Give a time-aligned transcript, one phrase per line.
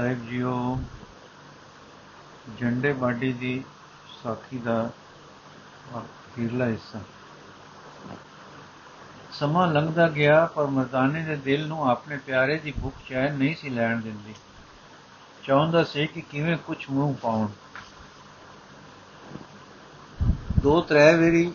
[0.00, 0.80] ਸਾਹਿਬ JIO
[2.60, 3.64] ਝੰਡੇ body ਦੀ
[4.24, 4.90] ਸਾਖੀ ਦਾ
[5.98, 7.00] ਅਖੀਰਲਾ ਹਿੱਸਾ।
[9.32, 13.68] ਸਮਾਂ ਲੰਘਦਾ ਗਿਆ, ਪਰ ਮਰਦਾਨੇ ਦੇ ਦਿਲ ਨੂੰ ਆਪਣੇ ਪਿਆਰੇ ਦੀ ਭੁੱਖ ਚੈਨ ਨਹੀਂ ਸੀ
[13.68, 14.34] ਲੈਣ ਦਿੰਦੀ।
[15.44, 17.48] ਚਾਹੁੰਦਾ ਸੀ ਕਿ ਕਿਵੇਂ ਕੁਝ ਮੂੰਹ ਪਾਉਣ।
[20.62, 21.52] ਦੋ ਤਰੇ ਵੇਰੀ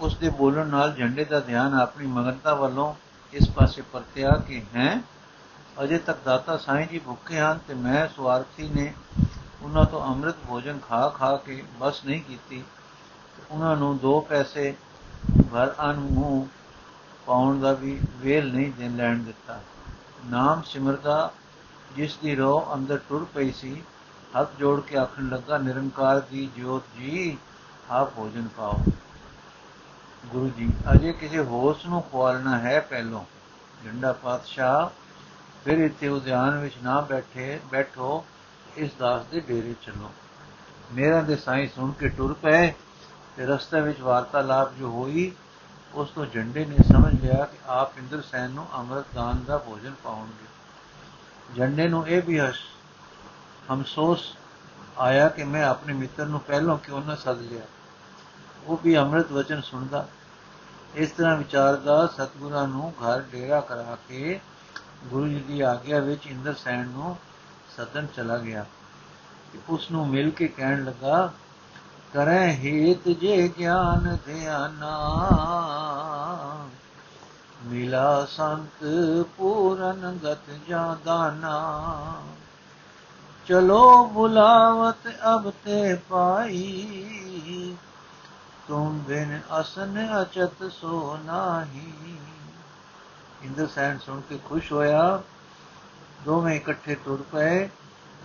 [0.00, 2.94] ਉਸ ਦੇ ਬੋਲਣ ਨਾਲ ਝੰਡੇ ਦਾ ਧਿਆਨ ਆਪਣੀ ਮਗਨਤਾ ਵੱਲੋਂ
[3.32, 5.00] ਇਸ ਪਾਸੇ ਪਰਤਿਆ ਕਿ, ਹੈ?
[5.82, 8.92] ਅਜੇ ਤੱਕ ਦਾਤਾ ਸਾਈਂ ਜੀ ਭੁੱਖੇ ਹਨ ਤੇ ਮੈਂ ਸਵਾਰਥੀ ਨੇ
[9.62, 12.62] ਉਹਨਾਂ ਤੋਂ ਅੰਮ੍ਰਿਤ ਭੋਜਨ ਖਾ ਖਾ ਕੇ ਬਸ ਨਹੀਂ ਕੀਤੀ।
[13.50, 14.74] ਉਹਨਾਂ ਨੂੰ ਦੋ ਪੈਸੇ
[15.54, 16.46] ਘਰ ਅਨ ਮੂੰਹ
[17.26, 19.60] ਪਾਉਣ ਦਾ ਵੀ ਵੇਲ ਨਹੀਂ ਦੇ ਲੈਣ ਦਿੱਤਾ।
[20.26, 21.32] ਨਾਮ ਸਿਮਰਦਾ,
[21.96, 23.82] ਜਿਸ ਦੀ ਰੋਹ ਅੰਦਰ ਟੁਰ ਪਈ ਸੀ,
[24.40, 27.36] ਹੱਥ ਜੋੜ ਕੇ ਆਖਣ ਲੱਗਾ, ਨਿਰੰਕਾਰ ਦੀ ਜੋਤ ਜੀ
[27.90, 28.78] ਆਪ ਭੋਜਨ ਪਾਓ
[30.26, 33.24] ਗੁਰੂ ਜੀ, ਅਜੇ ਕਿਸੇ ਹੋਸ ਨੂੰ ਖਵਾਲਣਾ ਹੈ ਪਹਿਲੋਂ।
[33.84, 34.88] ਝੰਡਾ ਪਾਤਸ਼ਾਹ
[35.64, 38.24] ਫਿਰ ਇੱਥੇ ਉਦਿਆਨ ਵਿੱਚ ਨਾ ਬੈਠੇ, ਬੈਠੋ,
[38.76, 40.10] ਇਸ ਦਾਸ ਦੇ ਡੇਰੇ ਚੱਲੋ।
[40.92, 42.72] ਮੇਰਾ ਦੇ ਸਾਈਂ ਸੁਣ ਕੇ ਟੁਰ ਪਏ
[43.36, 45.32] ਤੇ ਰਸਤੇ ਵਿੱਚ ਵਾਰਤਾਲਾਪ ਜੋ ਹੋਈ,
[45.94, 49.94] ਉਸ ਤੋਂ ਝੰਡੇ ਨੇ ਸਮਝ ਲਿਆ ਕਿ ਆਪ ਇੰਦਰ ਸੈਨ ਨੂੰ ਅੰਮ੍ਰਿਤ ਦਾਨ ਦਾ ਭੋਜਨ
[50.04, 50.46] ਪਾਉਣਗੇ।
[51.56, 52.56] ਝੰਡੇ ਨੂੰ ਇਹ ਵੀ ਹਸ
[53.72, 54.36] ਹਮਸੋਸ
[54.98, 57.62] ਆਇਆ ਕਿ ਮੈਂ ਆਪਣੇ ਮਿੱਤਰ ਨੂੰ ਪਹਿਲਾਂ ਕਿਉਂ ਨਾ ਸੱਦ ਲਿਆ।
[58.66, 60.08] ਉਹ ਵੀ ਅੰਮ੍ਰਿਤ ਵਚਨ ਸੁਣਦਾ।
[60.94, 64.40] ਇਸ ਤਰ੍ਹਾਂ ਵਿਚਾਰਦਾ ਸਤਗੁਰਾਂ ਨੂੰ ਘਰ ਡੇਰਾ ਕਰਾ ਕੇ
[65.06, 67.16] ਗੁਰੂ ਜੀ ਦੀ ਆਗਿਆ ਵਿੱਚ ਇੰਦਰ ਸੈਨ ਨੂੰ
[67.76, 68.64] ਸਦਨ ਚਲਾ ਗਿਆ
[69.68, 71.32] ਉਸ ਨੂੰ ਮਿਲ ਕੇ ਕਹਿਣ ਲੱਗਾ,
[72.12, 74.96] ਕਰੈ ਹੇਤ ਜੇ ਗਿਆਨ ਧਿਆਨਾ,
[77.64, 78.84] ਮਿਲਾ ਸੰਤ
[79.36, 82.22] ਪੂਰਨ ਗਤ ਜਾਦਾਨਾ
[83.46, 87.76] ਚਲੋ ਬੁਲਾਵਤ ਅਬ ਤੇ ਪਾਈ
[88.68, 91.92] ਤੁਮ ਬਿਨ ਅਸਨ ਅਚਤ ਸੋ ਨਾਹੀ।
[93.42, 95.22] ਇੰਦਰ ਸੈਨ ਸੁਣ ਕੇ ਖੁਸ਼ ਹੋਇਆ।
[96.24, 97.68] ਦੋਵੇਂ ਇਕੱਠੇ ਤੁਰ ਪਏ।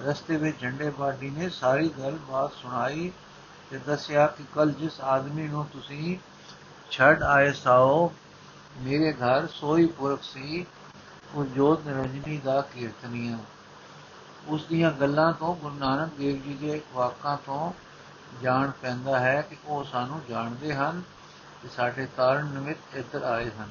[0.04, 3.12] ਰਸਤੇ ਵਿੱਚ ਝੰਡੇ ਬਾਡੀ ਨੇ ਸਾਰੀ ਗੱਲ ਬਾਤ ਸੁਣਾਈ
[3.72, 6.18] ਤੇ ਦੱਸਿਆ ਕਿ ਕੱਲ ਜਿਸ ਆਦਮੀ ਨੂੰ ਤੁਸੀਂ
[6.92, 8.14] ਛੱਡ ਆਏ ਸਾਓ,
[8.78, 10.66] ਮੇਰੇ ਘਰ ਸੋਈ ਪੁਰਖ ਸੀ,
[11.36, 13.38] ਉਹ ਜੋਤ ਨਿਰੰਜਨੀ ਦਾ ਕੀਰਤਨੀਆ
[14.48, 17.74] ਉਸ ਦੀਆਂ ਗੱਲਾਂ ਤੋਂ ਗੁਰੂ ਨਾਨਕ ਦੇਵ ਜੀ ਦੇ ਵਾਕਾਂ ਤੋਂ
[18.42, 21.02] ਜਾਣ ਪੈਂਦਾ ਹੈ ਕਿ ਉਹ ਸਾਨੂੰ ਜਾਣਦੇ ਹਨ
[21.62, 23.70] ਕਿ ਸਾਡੇ ਤਾਰਨ ਨਿਮਿਤ ਇੱਧਰ ਆਏ ਹਨ।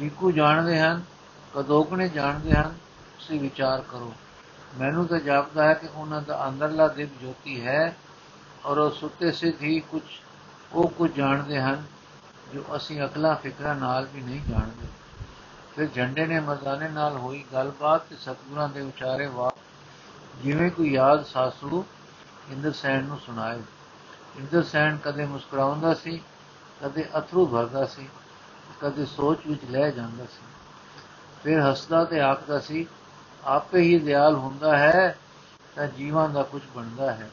[0.00, 1.02] ਠੀਕੂ ਜਾਣਦੇ ਹਨ
[1.54, 2.74] ਕਦੋਕਣੇ ਜਾਣਦੇ ਹਨ,
[3.18, 4.12] ਤੁਸੀਂ ਵਿਚਾਰ ਕਰੋ।
[4.78, 7.96] ਮੈਨੂੰ ਤਾਂ ਜਾਪਦਾ ਹੈ ਕਿ ਉਹਨਾਂ ਦਾ ਅੰਦਰਲਾ ਦਿਵ ਜੋਤੀ ਹੈ
[8.64, 10.02] ਔਰ ਉਹ ਸੁੱਤੇ ਸਿੱਧ ਹੀ ਕੁਝ,
[10.72, 11.84] ਉਹ ਕੁਝ ਜਾਣਦੇ ਹਨ
[12.54, 14.86] ਜੋ ਅਸੀਂ ਅਕਲਾ ਫਿਕਰਾਂ ਨਾਲ ਵੀ ਨਹੀਂ ਜਾਣਦੇ।
[15.76, 19.52] ਫਿਰ ਝੰਡੇ ਨੇ ਮਰਦਾਨੇ ਨਾਲ ਹੋਈ ਗੱਲਬਾਤ ਤੇ ਸਤਗੁਰਾਂ ਦੇ ਵਿਚਾਰੇ ਵਾ
[20.42, 21.84] ਜਿਵੇਂ ਕੋਈ ਯਾਦ ਸਾਸੂ,
[22.50, 23.58] ਇੰਦਰ ਸੈਨ ਨੂੰ ਸੁਣਾਏ।
[24.38, 26.20] ਇੰਦਰ ਸੈਨ ਕਦੇ ਮੁਸਕਰਾਉਂਦਾ ਸੀ,
[26.82, 28.08] ਕਦੇ ਅਥਰੂ ਭਰਦਾ ਸੀ।
[28.80, 30.42] ਕਦੇ ਸੋਚ ਵਿੱਚ ਲੈ ਜਾਂਦਾ ਸੀ।
[31.44, 32.86] ਫਿਰ ਹੱਸਦਾ ਤੇ ਆਖਦਾ ਸੀ,
[33.44, 35.18] ਆਪੇ ਹੀ ਦਿਆਲ ਹੁੰਦਾ ਹੈ,
[35.76, 37.30] ਤਾਂ ਜੀਵਾਂ ਦਾ ਕੁਝ ਬਣਦਾ ਹੈ।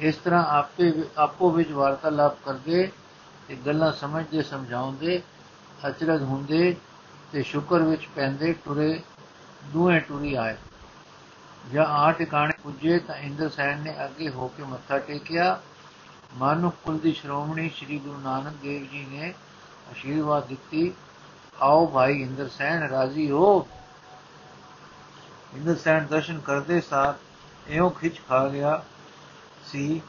[0.00, 2.92] ਇਸ ਤਰ੍ਹਾਂ ਆਪੇ ਆਪੋ ਵਿੱਚ ਵਾਰਤਾਲਾਪ ਕਰਦੇ
[3.48, 5.22] ਤੇ ਗੱਲਾਂ ਸਮਝਦੇ, ਸਮਝਾਉਂਦੇ,
[5.88, 6.76] ਅਚਰਜ ਹੁੰਦੇ
[7.32, 9.02] ਤੇ ਸ਼ੁਕਰ ਵਿੱਚ ਪੈਂਦੇ, ਟੁਰੇ
[9.64, 10.56] ਦੂਏ ਟੁਰੀ ਆਏ।
[11.72, 15.60] ਜਾਂ ਆ ਟਿਕਾਣੇ ਪੁੱਜੇ ਤਾਂ ਇੰਦਰ ਸੈਨ ਨੇ ਅੱਗੇ ਹੋ ਕੇ ਮੱਥਾ ਟੇਕਿਆ।
[16.34, 19.34] ਮਾਨੁ ਕੁਲ ਦੀ ਸ਼੍ਰੋਮਣੀ ਸ੍ਰੀ ਗੁਰੂ ਨਾਨਕ ਦੇਵ ਜੀ ਨੇ
[19.92, 20.92] ਅਸ਼ੀਰਵਾਦ ਦਿੱਤੀ।
[21.62, 23.68] ਆਓ ਭਾਈ ਇੰਦਰ ਸੈਨ, ਰਾਜ਼ੀ ਹੋ।
[25.54, 27.14] ਇੰਦਰ ਸੈਨ ਦਰਸ਼ਨ ਕਰਦੇ ਸਾਰ
[27.68, 28.82] ਇਉਂ ਖਿੱਚ ਖਾ ਗਿਆ
[29.66, 30.02] ਸੀ,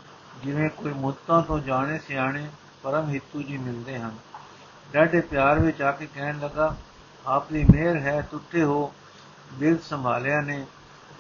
[0.44, 2.50] ਜਿਵੇਂ ਕੋਈ ਮੁੱਤਾਂ ਤੋਂ ਜਾਣੇ ਸਿਆਣੇ
[2.84, 4.18] ਪਰਮ ਹਿੱਤੂ ਜੀ ਮਿਲਦੇ ਹਨ।
[4.94, 6.76] ਡਾਢੇ ਪਿਆਰ ਵਿੱਚ ਆ ਕੇ ਕਹਿਣ ਲੱਗਾ
[7.28, 8.94] ਆਪ ਦੀ ਮਿਹਰ ਹੈ, ਟੁੱਟੇ ਹੋ,
[9.54, 10.66] ਦਿਲ ਸੰਭਾਲਿਆ ਨੇ।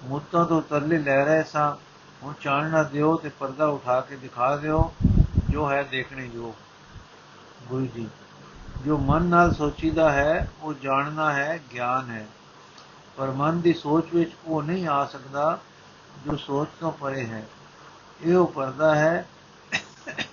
[0.03, 1.75] ਮੁੱਤਾਂ ਤੋਂ ਤਰਲੇ ਲੈ ਰਹੇ ਸਾਂ।
[2.23, 4.93] ਹੁਣ ਚਾਨਣਾ ਦਿਓ ਤੇ ਪਰਦਾ ਉਠਾ ਕੇ ਦਿਖਾ ਦਿਓ,
[5.49, 6.53] ਜੋ ਹੈ ਦੇਖਣੇ ਯੋਗ।
[7.67, 8.07] ਗੁਰੂ ਜੀ।
[8.85, 12.27] ਜੋ ਮਨ ਨਾਲ ਸੋਚੀਦਾ ਹੈ, ਉਹ ਜਾਣਨਾ ਹੈ, ਗਿਆਨ ਹੈ।
[13.17, 15.59] ਪਰ ਮਨ ਦੀ ਸੋਚ ਵਿੱਚ ਉਹ ਨਹੀਂ ਆ ਸਕਦਾ,
[16.25, 17.47] ਜੋ ਸੋਚ ਤੋਂ ਪਰੇ ਹੈ।
[18.21, 19.27] ਇਹ ਉਹ ਪਰਦਾ ਹੈ,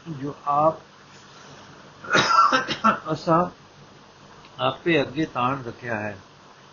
[0.09, 0.75] ਜੋ ਆਪ
[3.12, 3.47] ਅਸਾਂ
[4.62, 6.19] ਆਪੇ ਅੱਗੇ ਤਾਣ ਰੱਖਿਆ ਹੈ।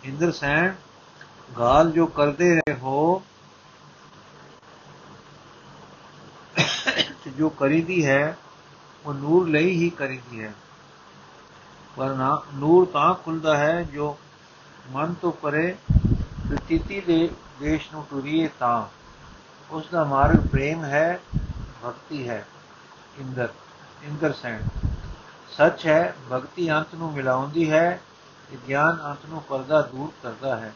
[0.04, 0.74] ਇੰਦਰ ਸੈਨ
[1.58, 3.22] ਗਾਲ ਜੋ ਕਰਦੇ ਰਹੇ ਹੋ
[7.38, 8.38] ਜੋ ਕਰੀਦੀ ਹੈ,
[9.06, 10.52] ਉਹ ਨੂਰ ਲਈ ਹੀ ਕਰੀਦੀ ਹੈ।
[11.98, 14.18] ਪਰ ਨਾ, ਨੂਰ ਤਾਂ ਖੁੱਲਦਾ ਹੈ ਜੋ
[14.90, 15.76] ਮਨ ਤੋਂ ਪਰੇ
[16.50, 17.30] ਪ੍ਰਤੀਤੀ ਦੇ
[17.60, 18.86] ਦੇਸ਼ ਨੂੰ ਟੁਰੀਏ ਤਾਂ।
[19.70, 21.20] ਉਸ ਦਾ ਮਾਰਗ ਪ੍ਰੇਮ ਹੈ,
[21.84, 22.46] ਭਗਤੀ ਹੈ,
[23.18, 23.48] ਇੰਦਰ
[24.02, 24.62] ਇੰਦਰ ਸੈਨ
[25.56, 28.00] ਸੱਚ ਹੈ, ਭਗਤੀ ਅੰਤ ਨੂੰ ਮਿਲਾਉਂਦੀ ਹੈ
[28.50, 30.74] ਤੇ ਗਿਆਨ ਅੰਤ ਨੂੰ ਪਰਦਾ ਦੂਰ ਕਰਦਾ ਹੈ।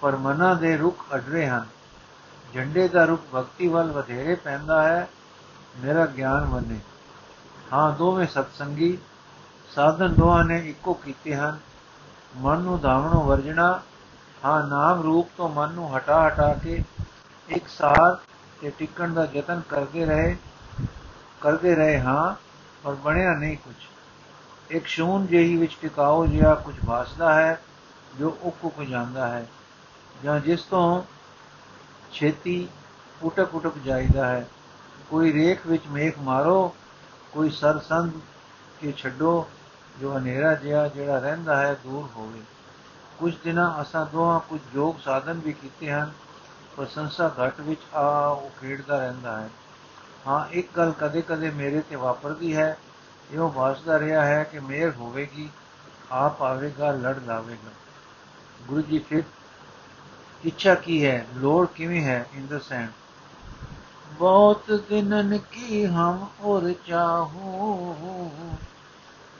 [0.00, 1.66] ਪਰ ਮਨਾਂ ਦੇ ਰੁਖ ਅਡਰੇ ਹਨ।
[2.54, 5.08] ਝੰਡੇ ਦਾ ਰੁਖ ਭਗਤੀ ਵੱਲ ਵਧੇਰੇ ਪੈਂਦਾ ਹੈ,
[5.78, 6.78] ਮੇਰਾ ਗਿਆਨ ਮੰਨੇ।
[7.72, 8.98] ਹਾਂ, ਦੋਵੇਂ ਸਤਸੰਗੀ
[9.78, 11.58] ਸਾਧਨ ਦੋਹਾਂ ਨੇ ਇੱਕੋ ਕੀਤੇ ਹਨ।
[12.36, 13.80] ਮਨ ਨੂੰ ਧਾਵਣੋਂ ਵਰਜਣਾ,
[14.44, 16.82] ਹਾਂ, ਨਾਮ ਰੂਪ ਤੋਂ ਮਨ ਨੂੰ ਹਟਾ ਹਟਾ ਕੇ
[17.48, 18.16] ਇੱਕ ਸਾਰ
[18.60, 20.36] ਤੇ ਟਿਕਣ ਦਾ ਯਤਨ ਕਰਦੇ ਰਹੇ
[21.40, 22.34] ਕਰਦੇ ਰਹੇ ਹਾਂ,
[22.82, 23.74] ਪਰ ਬਣਿਆ ਨਹੀਂ ਕੁਝ
[24.70, 27.60] ਇੱਕ ਸ਼ੂਨ ਜਿਹੀ ਵਿੱਚ ਟਿਕਾਓ ਜਿਹਾ ਕੁਝ ਭਾਸਦਾ ਹੈ,
[28.18, 29.46] ਜੋ ਉੱਕ ਉੱਕ ਜਾਂਦਾ ਹੈ,
[30.24, 31.02] ਜਾਂ ਜਿਸ ਤੋਂ
[32.12, 32.68] ਛੇਤੀ
[33.22, 34.48] ਉਟਕ ਉਟਕ ਜਾਈਦਾ ਹੈ।
[35.10, 36.74] ਕੋਈ ਰੇਖ ਵਿੱਚ ਮੇਖ ਮਾਰੋ,
[37.32, 38.10] ਕੋਈ ਸਰਸੰਗ
[38.80, 39.46] ਕੇ ਛੱਡੋ
[40.00, 42.40] ਜੋ ਹਨੇਰਾ ਜਿਹਾ ਜਿਹੜਾ ਰਹਿੰਦਾ ਹੈ, ਦੂਰ ਹੋਵੇ।
[43.18, 46.12] ਕੁਝ ਦਿਨਾਂ ਅਸਾਂ ਦੋਹਾਂ ਕੁਝ ਯੋਗ ਸਾਧਨ ਵੀ ਕੀਤੇ ਹਨ
[46.76, 49.50] ਪਰ ਸੰਸਾ ਘਟ ਵਿੱਚ ਆ ਉਹ ਖੇਡਦਾ ਰਹਿੰਦਾ ਹੈ।
[50.26, 52.78] ਹਾਂ, ਇੱਕ ਗੱਲ ਕਦੇ-ਕਦੇ ਮੇਰੇ ਤੇ ਵਾਪਰਦੀ ਹੈ
[53.32, 55.50] ਇਹੋ ਵਾਸਦਾ ਰਿਹਾ ਹੈ ਕਿ ਮੇਰ ਹੋਵੇਗੀ,
[56.10, 57.70] ਆਪ ਆਵੇਗਾ, ਲੜ ਲਾਵੇਗਾ।
[58.68, 59.22] ਗੁਰੂ ਜੀ ਫਿਰ,
[60.44, 61.26] ਇੱਛਾ ਕੀ ਹੈ?
[61.34, 62.26] ਲੋੜ ਕਿਵੇਂ ਹੈ?
[62.34, 62.88] ਇਨ ਦ ਸੈਂਡ
[64.12, 68.47] ਬਹੁਤ ਦਿਨਨ ਕੀ ਹਮ ਔਰ ਚਾਹੋ?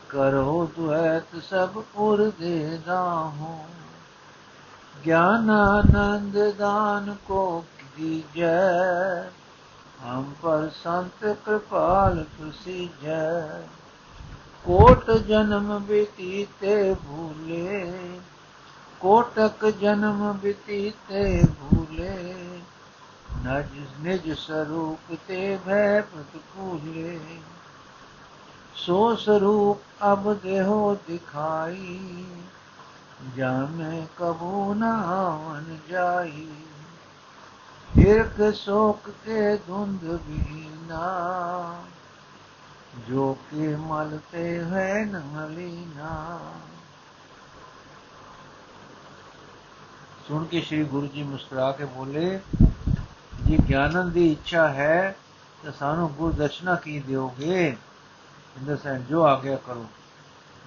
[0.09, 3.59] ਕਰੋ ਦੁਐਤ ਸਭ ਉਰ ਦੇ ਦਾਹੋ
[5.05, 7.65] ਗਿਆਨ ਆਨੰਦ ਦਾਨ ਕੋ
[7.97, 9.31] ਕੀਜੈ,
[10.05, 12.25] ਹਮ ਪਰ ਸੰਤ ਕਿਰਪਾਲ
[13.03, 13.63] ਜੈ
[14.65, 17.99] ਕੋਟ ਜਨਮ ਬੀਤੀਤੇ ਭੂਲੇ,
[19.01, 22.17] ਕੋਟਕ ਜਨਮ ਬੀਤੀਤੇ ਭੂਲੇ।
[23.47, 27.19] ਨਜ ਨਿਜ ਸਰੂਪ ਤੇ ਭੈ ਪ੍ਰਤਕੂਲੇ
[28.79, 32.25] ਸੋ ਸਰੂਪ ਅਬ ਦੇਹੋ ਦਿਖਾਈ,
[33.37, 36.49] ਜਾਮੇ ਕਬੂ ਨਾ ਆਵਨ ਜਾਈ।
[37.91, 41.83] ਹਿਰਕ ਸੋਕ ਕੇ ਧੁੰਦ ਬੀਨਾ,
[43.09, 46.39] ਜੋ ਕੇ ਮਲ ਤੇ ਹੈ ਨਲੀਨਾ
[50.29, 52.41] ਸੁਣ ਕੇ ਸ੍ਰੀ ਗੁਰੂ ਜੀ ਮੁਸਕਰਾ ਕੇ ਬੋਲੇ,
[53.45, 55.17] ਜੇ ਗਿਆਨਨ ਦੀ ਇੱਛਾ ਹੈ,
[55.65, 57.77] ਤਾਂ ਸਾਨੂੰ ਗੁਰ ਦਰਸ਼ਨਾ ਕੀ ਦਿਓਗੇ?
[58.59, 59.87] ਇਨ ਦਾ ਸੈਂਸ ਜੋ ਆਗਿਆ ਕਰੋ।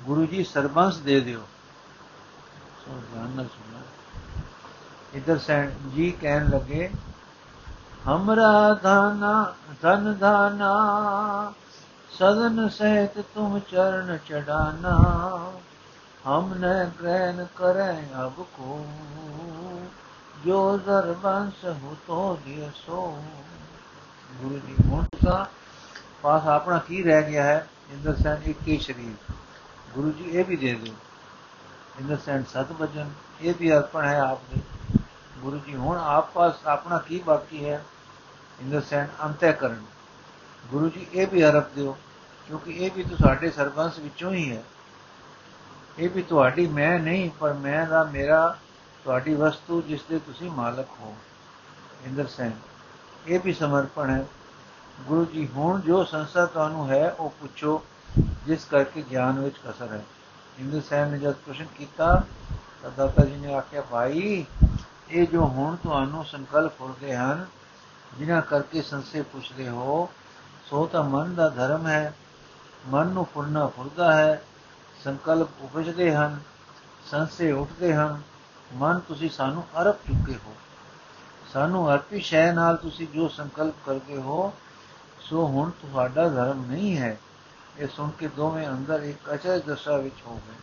[0.01, 1.39] ਗੁਰੂ ਜੀ ਸਰਬੰਸ ਦੇ ਦਿਓ।
[2.85, 3.79] ਸੋ ਧਿਆਨ ਨਾਲ ਸੁਣਨਾ
[5.13, 6.89] ਇਧਰ ਸੈਂਸ ਜੀ ਕਹਿਣ ਲੱਗੇ,
[8.07, 10.71] ਹਮਰਾ ਧਾਨਾ, ਧਨ ਧਾਨਾ,
[12.09, 14.95] ਸਦਨ ਸਹਿਤ ਤੁਮ ਚਰਨ ਚੜਾਨਾ
[16.27, 18.85] ਹਮ ਨੇ ਗ੍ਰਹਿਣ ਕਰੈ ਅਬ ਕੋ,
[20.45, 23.23] ਜੋ ਦਰਬੰਸ ਹੋ ਤੋ ਦਿਓ ਸੋ
[24.33, 25.45] ਗੁਰੂ ਜੀ ਮੋਟਾ
[26.21, 27.67] ਪਾਸ ਆਪਣਾ ਕੀ ਰਹਿ ਗਿਆ ਹੈ?
[27.91, 29.33] ਇੰਦਰ ਸੈਨ ਇੱਕ ਹੀ ਸ਼ਰੀਰ
[29.93, 30.93] ਗੁਰੂ ਜੀ ਇਹ ਵੀ ਦੇ ਦਿਓ
[31.99, 33.09] ਇੰਦਰ ਸੈਨ ਸਤ ਵਜਨ
[33.41, 34.61] ਇਹ ਵੀ ਅਰਪਣ ਹੈ ਆਪ ਦੇ
[35.39, 37.83] ਗੁਰੂ ਜੀ ਹੁਣ ਆਪ ਪਾਸ ਆਪਣਾ ਕੀ ਬਾਕੀ ਹੈ
[38.61, 39.83] ਇੰਦਰ ਸੈਨ ਅੰਤੈ ਕਰਨ
[40.63, 41.95] ਗੁਰੂ ਜੀ ਇਹ ਵੀ ਅਰਪ ਦਿਓ
[42.49, 44.63] ਕਿਉਂਕਿ ਇਹ ਵੀ ਤੁਹਾਡੇ ਸਰਬੰਸ ਵਿੱਚੋਂ ਹੀ ਹੈ
[45.99, 48.57] ਇਹ ਵੀ ਤੁਹਾਡੀ ਮੈਂ ਨਹੀਂ ਪਰ ਮੈਂ ਦਾ ਮੇਰਾ
[49.05, 51.15] ਤੁਹਾਡੀ ਵਸਤੂ ਜਿਸ ਦੇ ਤੁਸੀਂ ਮਾਲਕ ਹੋ
[52.05, 52.51] ਇੰਦਰ ਸੈਨ
[53.27, 54.25] ਇਹ ਵੀ ਸਮਰਪਣ ਹੈ
[55.07, 57.83] ਗੁਰੂ ਜੀ, ਹੁਣ ਜੋ ਸੰਸਾ ਤੁਹਾਨੂੰ ਹੈ, ਉਹ ਪੁੱਛੋ,
[58.19, 60.05] ਜਿਸ ਕਰਕੇ ਗਿਆਨ ਵਿੱਚ ਕਸਰ ਹੈ।
[60.59, 62.23] ਇੰਦਰ ਸੈਨ ਨੇ ਜਦ ਪ੍ਰਸ਼ਨ ਕੀਤਾ,
[62.83, 64.45] ਤਾਂ ਦਾਤਾ ਜੀ ਨੇ ਆਖਿਆ, ਭਾਈ,
[65.09, 67.45] ਇਹ ਜੋ ਹੁਣ ਤੁਹਾਨੂੰ ਸੰਕਲਪ ਹੁੰਦੇ ਹਨ,
[68.17, 70.09] ਜਿਨ੍ਹਾਂ ਕਰਕੇ ਸੰਸੇ ਪੁੱਛਦੇ ਹੋ,
[70.69, 72.13] ਸੋ ਤਾਂ ਮਨ ਦਾ ਧਰਮ ਹੈ,
[72.87, 74.43] ਮਨ ਨੂੰ ਫੁਰਨਾ ਫੁਰਦਾ ਹੈ,
[75.03, 76.39] ਸੰਕਲਪ ਉਪਜਦੇ ਹਨ,
[77.11, 78.21] ਸੰਸੇ ਉੱਠਦੇ ਹਨ,
[78.73, 80.55] ਮਨ ਤੁਸੀਂ ਸਾਨੂੰ ਅਰਪ ਚੁੱਕੇ ਹੋ।
[81.53, 84.53] ਸਾਨੂੰ ਅਰਪੀ ਸ਼ੈ ਨਾਲ ਤੁਸੀਂ ਜੋ ਸੰਕਲਪ ਕਰਦੇ ਹੋ
[85.21, 87.17] ਸੋ ਹੁਣ ਤੁਹਾਡਾ ਧਰਮ ਨਹੀਂ ਹੈ।
[87.79, 90.55] ਇਹ ਸੁਣ ਕੇ ਦੋਵੇਂ ਅੰਦਰ ਇੱਕ ਅਚਰਜ ਦਸ਼ਾ ਵਿੱਚ ਹੋ ਗਏ।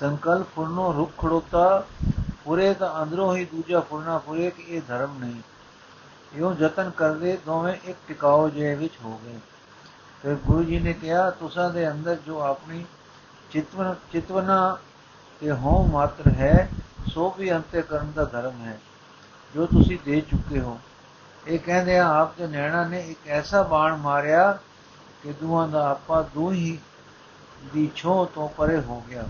[0.00, 1.84] ਸੰਕਲਪ ਫੁਰਨੋ ਰੁਕ ਖੜੋਤਾ,
[2.44, 5.40] ਪੂਰੇ ਤਾਂ ਅੰਦਰੋਂ ਹੀ ਦੂਜਾ ਫੁਰਨਾ ਪੂਰੇ ਕਿ ਇਹ ਧਰਮ ਨਹੀਂ।
[6.34, 9.38] ਇਉਂ ਯਤਨ ਕਰਦੇ ਦੋਵੇਂ ਇੱਕ ਟਿਕਾਓ ਜੇ ਵਿੱਚ ਹੋ ਗਏ।
[10.22, 12.84] ਫਿਰ ਗੁਰੂ ਜੀ ਨੇ ਕਿਹਾ, ਤੁਸਾਂ ਦੇ ਅੰਦਰ ਜੋ ਆਪਣੀ
[13.50, 14.76] ਚਿਤਵਨ, ਚਿਤਵਨਾ
[15.40, 16.68] ਤੇ ਹੋ ਮਾਤਰ ਹੈ,
[17.06, 18.78] ਸੋ ਵੀ ਅੰਤੇ ਕਰਨ ਦਾ ਧਰਮ ਹੈ,
[19.54, 20.78] ਜੋ ਤੁਸੀਂ ਦੇ ਚੁੱਕੇ ਹੋ।
[21.46, 24.58] ਇਹ ਕਹਿੰਦੇ ਆ, ਆਪ ਦੇ ਨੈਣਾ ਨੇ ਇੱਕ ਐਸਾ ਬਾਣ ਮਾਰਿਆ
[25.22, 26.78] ਕਿ ਦੂਆਂ ਦਾ ਆਪਾ ਦੂ ਹੀ
[27.74, 29.24] ਦੀ ਛੋ ਤੋਂ ਪਰੇ ਹੋ ਗਿਆ।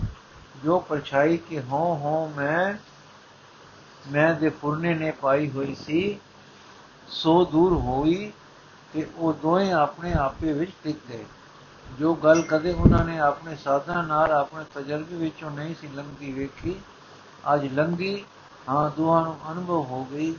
[0.63, 2.73] ਜੋ ਪਰਛਾਈ ਕਿ ਹੋ ਹੋ ਮੈਂ
[4.11, 6.19] ਮੈਂ ਦੇ ਫੁਰਨੇ ਨੇ ਪਾਈ ਹੋਈ ਸੀ,
[7.07, 8.31] ਸੋ ਦੂਰ ਹੋਈ
[8.93, 11.25] ਕਿ ਉਹ ਦੋਵੇਂ ਆਪਣੇ ਆਪੇ ਵਿੱਚ ਟਿਕ ਗਏ।
[11.99, 16.75] ਜੋ ਗੱਲ ਕਦੇ ਉਹਨਾਂ ਨੇ ਆਪਣੇ ਸਾਧਨਾ ਨਾਲ ਆਪਣੇ ਤਜਰਬੇ ਵਿੱਚੋਂ ਨਹੀਂ ਸੀ ਲੰਘਦੀ ਵੇਖੀ,
[17.53, 18.23] ਅੱਜ ਲੰਗੀ
[18.69, 20.35] ਹਾਂ ਦੋਹਾਂ ਨੂੰ ਅਨੁਭਵ ਹੋ ਗਈ।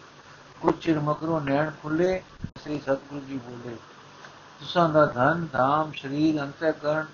[0.62, 2.22] ਕੁਝ ਚਿਰ ਮਗਰੋਂ ਨੈਣ ਖੁੱਲੇ,
[2.62, 3.76] ਸ੍ਰੀ ਸਤਿਗੁਰੂ ਜੀ ਬੋਲੇ,
[4.60, 7.06] ਤੁਸਾਂ ਦਾ ਧਨ, ਧਾਮ, ਸਰੀਰ ਅੰਤਕਰਨ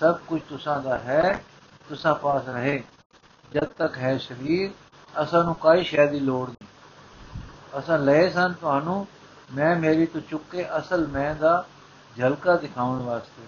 [0.00, 1.44] ਸਭ ਕੁਝ ਤੁਸਾਂ ਦਾ ਹੈ,
[1.88, 2.82] ਤੁਸਾਂ ਪਾਸ ਰਹੇ।
[3.52, 4.70] ਜਦ ਤੱਕ ਹੈ ਸਰੀਰ,
[5.22, 6.68] ਅਸਾਂ ਨੂੰ ਕੋਈ ਸ਼ੈ ਦੀ ਲੋੜ ਨਹੀਂ।
[7.78, 9.06] ਅਸਾਂ ਲਏ ਸਨ ਤੁਹਾਨੂੰ,
[9.54, 11.66] ਮੈਂ ਮੇਰੀ ਤੋਂ ਚੁੱਕ ਕੇ ਅਸਲ ਮੈਂ ਦਾ
[12.16, 13.42] ਝਲਕਾ ਦਿਖਾਉਣ ਵਾਸਤੇ।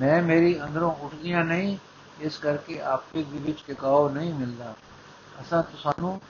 [0.00, 1.76] ਮੈਂ ਮੇਰੀ ਅੰਦਰੋਂ ਉੱਠਦੀਆਂ ਨਹੀਂ,
[2.20, 4.74] ਇਸ ਕਰਕੇ ਆਪੇ ਦੇ ਵਿੱਚ ਟਿਕਾਓ ਨਹੀਂ ਮਿਲਦਾ।
[5.40, 6.20] ਅਸਾਂ ਤੁਹਾਨੂੰ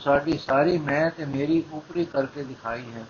[0.00, 3.06] ਸਾਡੀ ਸਾਰੀ ਮੈਂ ਤੇ ਮੇਰੀ ਉਪਰੀ ਕਰਕੇ ਦਿਖਾਈ ਹੈ।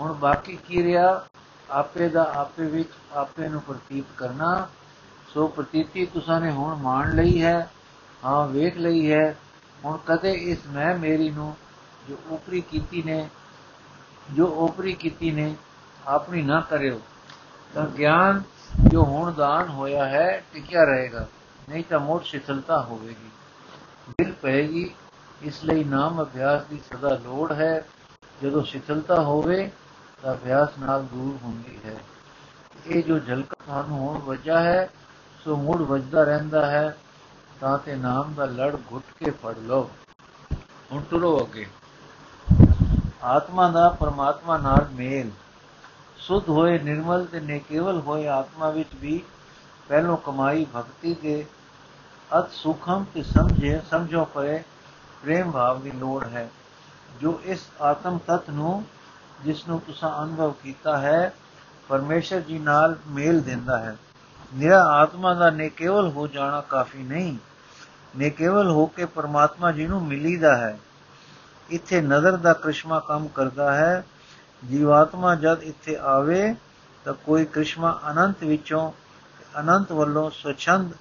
[0.00, 1.26] ਹੁਣ ਬਾਕੀ ਕੀ ਰਿਹਾ?
[1.70, 4.68] ਆਪੇ ਦਾ ਆਪੇ ਵਿੱਚ ਆਪੇ ਨੂੰ ਪ੍ਰਤੀਤ ਕਰਨਾ।
[5.28, 7.70] ਸੋ ਪ੍ਰਤੀਤੀ ਤੁਸਾਂ ਨੇ ਹੁਣ ਮਾਣ ਲਈ ਹੈ,
[8.24, 9.36] ਹਾਂ, ਵੇਖ ਲਈ ਹੈ।
[9.84, 11.56] ਹੁਣ ਕਦੇ ਇਸ ਮੈਂ ਮੇਰੀ ਨੂੰ
[12.08, 13.28] ਜੋ ਉਪਰੀ ਕੀਤੀ ਨੇ,
[14.32, 15.56] ਜੋ ਉਪਰੀ ਕੀਤੀ ਨੇ,
[16.06, 17.00] ਆਪਣੀ ਨਾ ਕਰਿਓ।
[17.74, 18.42] ਤਾਂ ਗਿਆਨ
[18.86, 21.26] ਜੋ ਹੁਣ ਦਾਨ ਹੋਇਆ ਹੈ, ਟਿਕਿਆ ਰਹੇਗਾ।
[21.68, 23.30] ਨਹੀਂ ਤਾਂ ਮੋਟ ਸ਼ਿਥਲਤਾ ਹੋਵੇਗੀ।
[24.18, 24.94] ਦਿਲ ਪਏਗੀ
[25.42, 27.86] ਇਸ ਲਈ ਨਾਮ ਅਭਿਆਸ ਦੀ ਸਦਾ ਲੋੜ ਹੈ।
[28.42, 29.70] ਜਦੋਂ ਸ਼ਿਥਲਤਾ ਹੋਵੇ,
[30.22, 31.96] ਤਾਂ ਅਭਿਆਸ ਨਾਲ ਦੂਰ ਹੁੰਦੀ ਹੈ।
[32.86, 34.90] ਇਹ ਜੋ ਝਲਕ ਤੁਹਾਨੂੰ ਹੁਣ ਵਜਾ ਹੈ,
[35.44, 36.96] ਸੋ ਮੂੜ ਵੱਜਦਾ ਰਹਿੰਦਾ ਹੈ,
[37.60, 39.90] ਤਾਂ ਤੇ ਨਾਮ ਦਾ ਲੜ ਘੁੱਟ ਕੇ ਫੜ ਲਓ।
[40.92, 41.66] ਹੁਣ ਤੁਰੋ ਅੱਗੇ।
[43.22, 45.30] ਆਤਮਾ ਦਾ ਪਰਮਾਤਮਾ ਨਾਲ ਮੇਲ।
[46.16, 49.22] ਸੁਧ ਹੋਏ, ਨਿਰਮਲ ਤੇ ਨੇਕੇਵਲ ਹੋਏ ਆਤਮਾ ਵਿੱਚ ਵੀ
[49.88, 51.46] ਪਹਿਲੋਂ ਕਮਾਈ ਭਗਤੀ ਦੇ
[52.38, 54.62] ਅਤ ਸੁਖਮ ਤੇ ਸਮਝੇ, ਸਮਝੋ ਪਰੇ
[55.22, 56.48] ਪ੍ਰੇਮ ਭਾਵ ਦੀ ਲੋੜ ਹੈ,
[57.20, 58.84] ਜੋ ਇਸ ਆਤਮ ਤਤ ਨੂੰ,
[59.44, 61.32] ਜਿਸ ਨੂੰ ਤੁਸੀਂ ਅਨੁਭਵ ਕੀਤਾ ਹੈ,
[61.88, 63.96] ਪਰਮੇਸ਼ਰ ਜੀ ਨਾਲ ਮੇਲ ਦਿੰਦਾ ਹੈ।
[64.54, 67.36] ਨਿਰਾ ਆਤਮਾ ਦਾ ਨੇ ਕੇਵਲ ਹੋ ਜਾਣਾ ਕਾਫੀ ਨਹੀਂ,
[68.16, 70.78] ਨੇ ਕੇਵਲ ਹੋ ਕੇ ਪਰਮਾਤਮਾ ਜੀ ਨੂੰ ਮਿਲੀਦਾ ਹੈ।
[71.70, 74.04] ਇੱਥੇ ਨਜ਼ਰ ਦਾ ਕ੍ਰਿਸ਼ਮਾ ਕੰਮ ਕਰਦਾ ਹੈ।
[74.70, 76.54] ਜੀਵਾਤਮਾ ਜਦ ਇੱਥੇ ਆਵੇ,
[77.04, 78.92] ਤਾਂ ਕੋਈ ਕ੍ਰਿਸ਼ਮਾ ਅਨੰਤ ਵਿੱਚੋਂ,
[79.60, 80.92] ਅਨੰਤ ਵੱਲੋਂ ਸਵਛੰਦ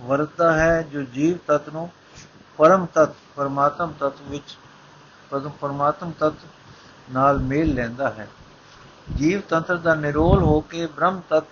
[0.00, 1.90] ਵਰਤਦਾ ਹੈ, ਜੋ ਜੀਵ ਤਤ ਨੂੰ
[2.56, 4.56] ਪਰਮ ਤਤ, ਪਰਮਾਤਮ ਤਤ ਵਿੱਚ
[5.60, 6.32] ਪਰਮਾਤਮ ਤਤ
[7.10, 8.28] ਨਾਲ ਮੇਲ ਲੈਂਦਾ ਹੈ।
[9.16, 11.44] ਜੀਵ ਤੰਤਰ ਦਾ ਨਿਰੋਲ ਹੋ ਕੇ ਬ੍ਰਹਮ ਤਤ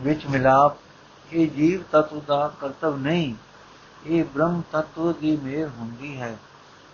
[0.00, 0.76] ਵਿੱਚ ਮਿਲਾਪ,
[1.32, 3.34] ਇਹ ਜੀਵ ਤਤ ਦਾ ਕਰਤਵ ਨਹੀਂ,
[4.06, 6.36] ਇਹ ਬ੍ਰਹਮ ਤਤ ਦੀ ਮੇਰ ਹੁੰਦੀ ਹੈ।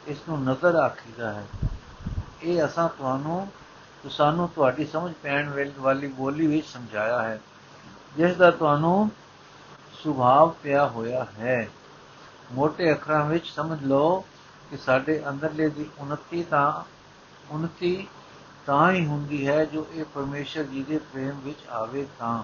[0.06, 1.46] ਇਸ ਨੂੰ ਨਜ਼ਰ ਆਖੀਦਾ ਹੈ।
[2.42, 3.46] ਇਹ ਅਸਾਂ ਤੁਹਾਨੂੰ,
[4.10, 7.40] ਸਾਨੂੰ ਤੁਹਾਡੀ ਸਮਝ ਪੈਣ ਵਾਲੀ ਬੋਲੀ ਵਿੱਚ ਸਮਝਾਇਆ ਹੈ
[8.16, 9.10] ਜਿਸ ਦਾ ਤੁਹਾਨੂੰ
[10.02, 11.68] ਸੁਭਾਵ ਪਿਆ ਹੋਇਆ ਹੈ।
[12.54, 14.24] ਮੋٹے ਅੱਖਰਾਂ ਵਿੱਚ ਸਮਝ ਲਓ
[14.70, 16.82] ਕਿ ਸਾਡੇ ਅੰਦਰਲੇ ਦੀ ਉਨਤੀ ਤਾਂ
[17.50, 18.08] ਉਨਤੀ
[18.66, 22.42] ਤਾਂ ਹੀ ਹੁੰਦੀ ਹੈ ਜੋ ਇਹ ਪਰਮੇਸ਼ਰ ਜੀ ਦੇ ਪ੍ਰੇਮ ਵਿੱਚ ਆਵੇ ਤਾਂ।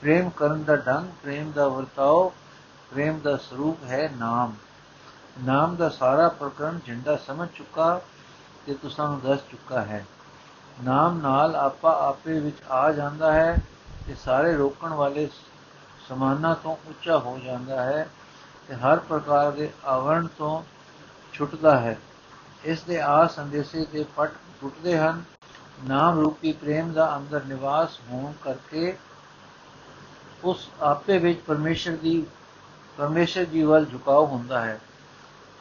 [0.00, 2.32] ਪ੍ਰੇਮ ਕਰਨ ਦਾ ਢੰਗ, ਪ੍ਰੇਮ ਦਾ ਵਰਤਾਓ,
[2.90, 4.54] ਪ੍ਰੇਮ ਦਾ ਸਰੂਪ ਹੈ ਨਾਮ।
[5.44, 8.00] ਨਾਮ ਦਾ ਸਾਰਾ ਪ੍ਰਕਰਨ ਝੰਡਾ ਸਮਝ ਚੁੱਕਾ
[8.66, 10.06] ਤੇ ਤੁਸਾਂ ਨੂੰ ਦੱਸ ਚੁੱਕਾ ਹੈ।
[10.84, 13.58] ਨਾਮ ਨਾਲ ਆਪਾ ਆਪੇ ਵਿੱਚ ਆ ਜਾਂਦਾ ਹੈ
[14.06, 15.28] ਤੇ ਸਾਰੇ ਰੋਕਣ ਵਾਲੇ
[16.08, 18.10] ਸਮਾਨਾਂ ਤੋਂ ਉੱਚਾ ਹੋ ਜਾਂਦਾ ਹੈ।
[18.68, 20.62] ਤੇ ਹਰ ਪ੍ਰਕਾਰ ਦੇ ਆਵਰਣ ਤੋਂ
[21.32, 21.98] ਛੁੱਟਦਾ ਹੈ।
[22.64, 24.30] ਇਸ ਦੇ ਆ ਸੰਦੇਸ਼ੇ ਦੇ ਪਟ
[24.60, 25.22] ਟੁੱਟਦੇ ਹਨ।
[25.88, 28.98] ਨਾਮ ਰੂਪੀ ਪ੍ਰੇਮ ਦਾ ਅੰਦਰ ਨਿਵਾਸ ਹੋਣ ਕਰਕੇ
[30.44, 32.26] ਉਸ ਆਪੇ ਵਿੱਚ ਪਰਮੇਸ਼ਰ ਦੀ,
[32.96, 34.80] ਪਰਮੇਸ਼ਰ ਜੀ ਵੱਲ ਝੁਕਾਅ ਹੁੰਦਾ ਹੈ।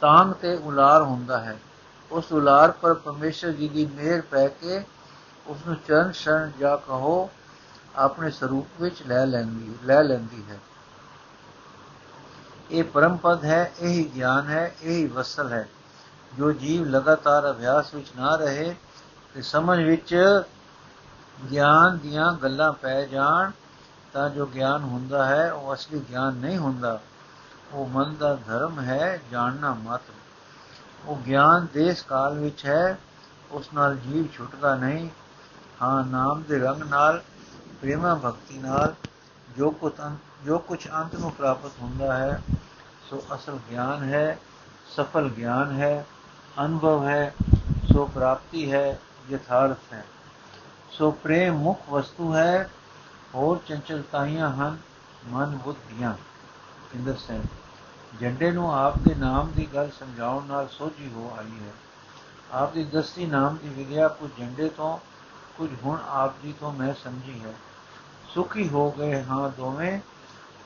[0.02, 1.60] ਤਾਂਗ ਤੇ ਉਲਾਰ ਹੁੰਦਾ ਹੈ।
[2.12, 4.84] ਉਸ ਉਲਾਰ ਪਰ ਪਰਮੇਸ਼ਰ ਜੀ ਦੀ ਮਿਹਰ ਪੈ ਕੇ
[5.48, 7.30] ਉਸ ਨੂੰ ਚਰਨ ਸ਼ਰਨ ਜਾ ਕਹੋ,
[7.96, 10.60] ਆਪਣੇ ਸਰੂਪ ਵਿੱਚ ਲੈ ਲੈਂਦੀ ਲੈ ਲੈਂਦੀ ਹੈ।
[12.72, 15.70] ਇਹ ਪਰਮ ਪਦ ਹੈ, ਇਹ ਗਿਆਨ ਹੈ, ਇਹ ਵਸਲ ਹੈ।
[16.38, 18.76] ਜੋ ਜੀਵ ਲਗਾਤਾਰ ਅਭਿਆਸ ਵਿੱਚ ਨਾ ਰਹੇ
[19.34, 20.42] ਤੇ ਸਮਝ ਵਿੱਚ
[21.52, 23.52] ਗਿਆਨ ਦੀਆਂ ਗੱਲਾਂ ਪੈ ਜਾਣ,
[24.14, 27.00] ਤਾਂ ਜੋ ਗਿਆਨ ਹੁੰਦਾ ਹੈ, ਉਹ ਅਸਲੀ ਗਿਆਨ ਨਹੀਂ ਹੁੰਦਾ।
[27.74, 30.14] ਉਹ ਮਨ ਦਾ ਧਰਮ ਹੈ, ਜਾਣਨਾ ਮਾਤਰ।
[31.06, 33.00] ਉਹ ਗਿਆਨ ਦੇਸ਼ ਕਾਲ ਵਿੱਚ ਹੈ,
[33.52, 35.10] ਉਸ ਨਾਲ ਜੀਵ ਛੁੱਟਦਾ ਨਹੀਂ।
[35.82, 37.22] ਹਾਂ, ਨਾਮ ਦੇ ਰੰਗ ਨਾਲ,
[37.82, 38.96] ਪ੍ਰੇਮਾ ਭਗਤੀ ਨਾਲ,
[39.58, 39.94] ਜੋ ਕੁਝ
[40.46, 42.42] ਜੋ ਕੁਝ ਅੰਤ ਨੂੰ ਪ੍ਰਾਪਤ ਹੁੰਦਾ ਹੈ,
[43.10, 44.40] ਸੋ ਅਸਲ ਗਿਆਨ ਹੈ,
[44.96, 46.06] ਸਫਲ ਗਿਆਨ ਹੈ,
[46.66, 47.34] ਅਨੁਭਵ ਹੈ,
[47.94, 49.00] ਸੋ ਪ੍ਰਾਪਤੀ ਹੈ,
[49.30, 50.06] ਯਥਾਰਥ ਹੈ।
[50.92, 52.70] ਸੋ ਪ੍ਰੇਮ ਮੁਖ ਵਸਤੂ ਹੈ,
[53.36, 54.78] ਹੋਰ ਚੰਚਲਤਾਈਆਂ ਹਨ,
[55.28, 56.14] ਮਨ ਬੁੱਧੀਆਂ,
[56.96, 57.44] ਇੰਦਰ ਸਿੰਘ
[58.20, 61.74] ਜੰਡੇ ਨੂੰ ਆਪ ਦੇ ਨਾਮ ਦੀ ਗੱਲ ਸਮਝਾਉਣ ਨਾਲ ਸੋਝੀ ਹੋ ਆਈ ਹੈ।
[62.52, 64.98] ਆਪ ਦੀ ਦਸਤੀ ਨਾਮ ਦੀ ਵਿਦਿਆ ਕੁਝ ਜੰਡੇ ਤੋਂ,
[65.58, 67.54] ਕੁਝ ਹੁਣ ਆਪ ਜੀ ਤੋਂ ਮੈਂ ਸਮਝੀ ਹੈ।
[68.30, 70.00] ਸੁਖੀ ਹੋ ਗਏ ਹਾਂ ਦੋਵੇਂ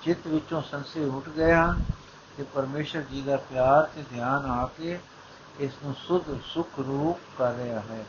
[0.04, 1.84] ਚਿੱਤ ਵਿੱਚੋਂ ਸੰਸੇ ਉੱਠ ਗਏ ਹਨ
[2.38, 5.00] ਕਿ ਪਰਮੇਸ਼ਰ ਜੀ ਦਾ ਪਿਆਰ ਤੇ ਧਿਆਨ ਆ ਕੇ
[5.60, 8.06] ਇਸ ਨੂੰ ਸੁਧ ਸੁਖ ਰੂਪ ਕਰ ਰਿਹਾ ਹੈ।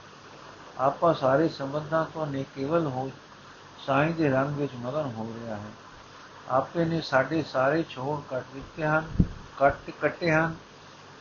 [0.78, 3.10] ਆਪਾ ਸਾਰੇ ਸੰਬੰਧਾਂ ਤੋਂ ਨੇ ਕੇਵਲ ਹੋ
[3.86, 5.70] ਸਾਈਂ ਦੇ ਰੰਗ ਵਿੱਚ ਮਗਨ ਹੋ ਰਿਹਾ ਹੈ।
[6.48, 9.04] ਆਪੇ ਨੇ ਸਾਡੇ ਸਾਰੇ ਛੋੜ ਕੱਟ ਦਿੱਤੇ ਹਨ,
[9.58, 10.54] ਕੱਟ ਕੱਟੇ ਹਨ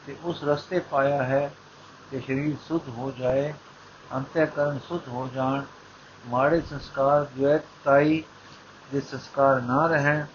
[0.06, 1.54] ਤੇ ਉਸ ਰਸਤੇ ਪਾਇਆ ਹੈ
[2.12, 3.54] ਕਿ ਸਰੀਰ ਸੁਧ ਹੋ ਜਾਏ
[4.16, 5.62] ਅੰਤਿਕਰਨ ਸੁਧ ਹੋ ਜਾਣ,
[6.28, 7.28] ਮਾੜੇ ਸੰਸਕਾਰ
[7.84, 8.24] ਤਾਈ
[8.92, 10.26] ਦੇ ਸੰਸਕਾਰ ਨਾ ਰਹਿਣ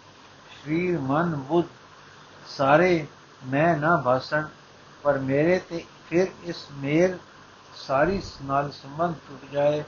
[0.64, 1.66] ਸਰੀਰ, ਮਨ, ਬੁੱਧ
[2.48, 3.06] ਸਾਰੇ
[3.46, 4.44] ਮੈਂ ਨਾ ਭਾਸਣ
[5.02, 7.16] ਪਰ ਮੇਰੇ ਤੇ ਫਿਰ ਇਸ ਮੇਰ
[7.76, 9.82] ਸਾਰੀ ਨਾਲ ਸੰਬੰਧ ਟੁੱਟ ਜਾਏ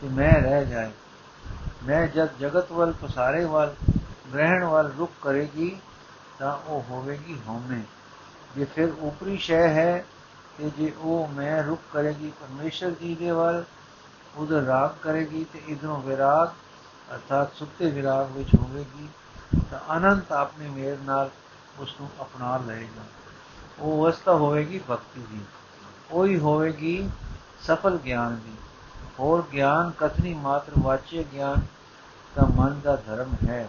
[0.00, 0.90] ਤੇ ਮੈਂ ਰਹਿ ਜਾਏ।
[1.86, 3.74] ਮੈਂ ਜਦ ਜਗਤ ਵੱਲ, ਪਸਾਰੇ ਵੱਲ,
[4.32, 5.76] ਗ੍ਰਹਿਣ ਵੱਲ ਰੁਕ ਕਰੇਗੀ
[6.38, 7.80] ਤਾਂ ਉਹ ਹੋਵੇਗੀ ਹਉਮੈ।
[8.56, 10.04] ਜੇ ਫਿਰ ਉਪਰੀ ਸ਼ੈ ਹੈ
[10.58, 13.64] ਤੇ ਜੇ ਉਹ ਮੈਂ ਰੁਕ ਕਰੇਗੀ ਪਰਮੇਸ਼ਰ ਜੀ ਦੇ ਵੱਲ,
[14.36, 16.48] ਉਧਰ ਰਾਗ ਕਰੇਗੀ ਤੇ ਇਧਰੋਂ ਵਿਰਾਗ
[17.14, 19.08] ਅਰਥਾਤ ਸੁੱਤੇ ਵਿਰਾਗ ਵਿੱਚ ਹੋਵੇਗੀ।
[19.70, 21.30] ਤਾਂ ਅਨੰਤ ਆਪਣੇ ਮੇਰ ਨਾਲ
[21.78, 23.02] ਉਸ ਨੂੰ ਅਪਣਾ ਲਏਗਾ।
[23.78, 25.40] ਉਹ ਅਵਸਥਾ ਹੋਵੇਗੀ ਭਗਤੀ ਦੀ।
[26.10, 27.10] ਉਹੀ ਹੋਵੇਗੀ
[27.62, 28.54] ਸਫਲ ਗਿਆਨ ਦੀ।
[29.20, 31.62] ਹੋਰ ਗਿਆਨ ਕਥਨੀ ਮਾਤਰ ਵਾਚੇ ਗਿਆਨ
[32.36, 33.68] ਦਾ ਮਨ ਦਾ ਧਰਮ ਹੈ।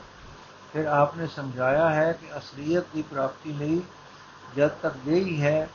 [0.74, 3.82] ਫਿਰ ਆਪਨੇ ਸਮਝਾਇਆ ਹੈ ਕਿ ਅਸਲੀਅਤ ਦੀ ਪ੍ਰਾਪਤੀ ਲਈ
[4.56, 5.70] ਜਦ ਤੱਕ ਦੇਹ ਹੀ ਹੈ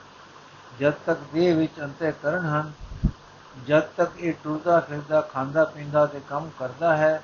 [0.81, 2.73] ਜਦ ਤੱਕ ਦੇਹ ਵਿੱਚ ਅੰਤःਕਰਨ ਹਨ,
[3.67, 7.23] ਜਦ ਤੱਕ ਇਹ ਟੁਰਦਾ ਫਿਰਦਾ, ਖਾਂਦਾ ਪੀਂਦਾ ਤੇ ਕੰਮ ਕਰਦਾ ਹੈ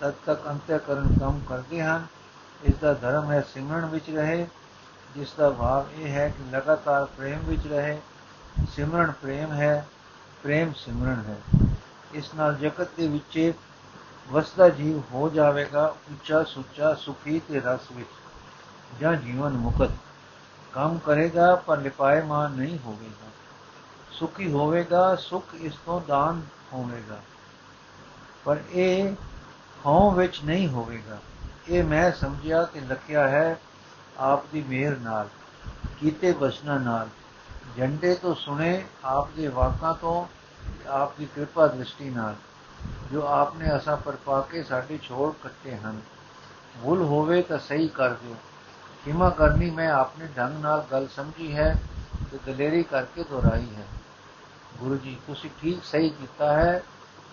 [0.00, 2.06] ਤਦ ਤੱਕ ਅੰਤःਕਰਨ ਕੰਮ ਕਰਦੇ ਹਨ।
[2.64, 4.48] ਇਸ ਦਾ ਧਰਮ ਹੈ ਸਿਮਰਨ ਵਿੱਚ ਰਹੇ।
[5.14, 8.00] ਜਿਸ ਦਾ ਭਾਵ ਇਹ ਹੈ ਕਿ ਲਗਾਤਾਰ ਪ੍ਰੇਮ ਵਿੱਚ ਰਹੇ।
[8.76, 9.88] ਸਿਮਰਨ ਪ੍ਰੇਮ ਹੈ,
[10.42, 11.68] ਪ੍ਰੇਮ ਸਿਮਰਨ ਹੈ।
[12.14, 13.52] ਇਸ ਨਾਲ ਜਗਤ ਦੇ ਵਿੱਚ
[14.32, 18.08] ਵਸਦਾ ਜੀਵ ਹੋ ਜਾਵੇਗਾ ਉੱਚਾ ਸੁੱਚਾ ਸੁਖੀ ਤੇ ਰਸ ਵਿੱਚ,
[19.00, 19.90] ਜਾਂ ਜੀਵਨ ਮੁਕਤ।
[20.72, 23.28] ਕੰਮ ਕਰੇਗਾ ਪਰ ਲਿਪਾਇਮਾਨ ਨਹੀਂ ਹੋਵੇਗਾ।
[24.10, 27.20] ਸੁਖੀ ਹੋਵੇਗਾ, ਸੁਖ ਇਸ ਤੋਂ ਦਾਨ ਹੋਵੇਗਾ।
[28.44, 29.14] ਪਰ ਇਹ
[29.86, 31.18] ਹਉ ਵਿੱਚ ਨਹੀਂ ਹੋਵੇਗਾ।
[31.68, 33.60] ਇਹ ਮੈਂ ਸਮਝਿਆ ਕਿ ਲਖਿਆ ਹੈ
[34.18, 35.28] ਆਪ ਦੀ ਮਿਹਰ ਨਾਲ,
[36.00, 37.08] ਕੀਤੇ ਬਚਨਾਂ ਨਾਲ।
[37.76, 40.26] ਝੰਡੇ ਤੋਂ ਸੁਣੇ ਆਪ ਦੇ ਵਾਕਾਂ ਤੋਂ
[40.88, 42.34] ਆਪ ਦੀ ਕਿਰਪਾ ਦ੍ਰਿਸ਼ਟੀ ਨਾਲ,
[43.12, 46.00] ਜੋ ਆਪਨੇ ਅਸਾਂ ਪਰ ਪਾ ਕੇ ਸਾਡੇ ਛੋੜ ਕੱਟੇ ਹਨ।
[46.82, 48.34] ਭੁੱਲ ਹੋਵੇ ਤਾਂ ਸਹੀ ਕਰ ਦਿਓ।
[49.04, 51.82] ਕਿਮਾ ਕਰਨੀ ਮੈਂ ਆਪਣੇ ਢੰਗ ਨਾਲ ਗੱਲ ਸਮਝੀ ਹੈ
[52.32, 53.86] ਤੇ ਦਲੇਰੀ ਕਰਕੇ ਦੁਹਰਾਈ ਹੈ।
[54.78, 56.82] ਗੁਰੂ ਜੀ, ਤੁਸੀਂ ਠੀਕ ਸਹੀ ਕੀਤਾ ਹੈ।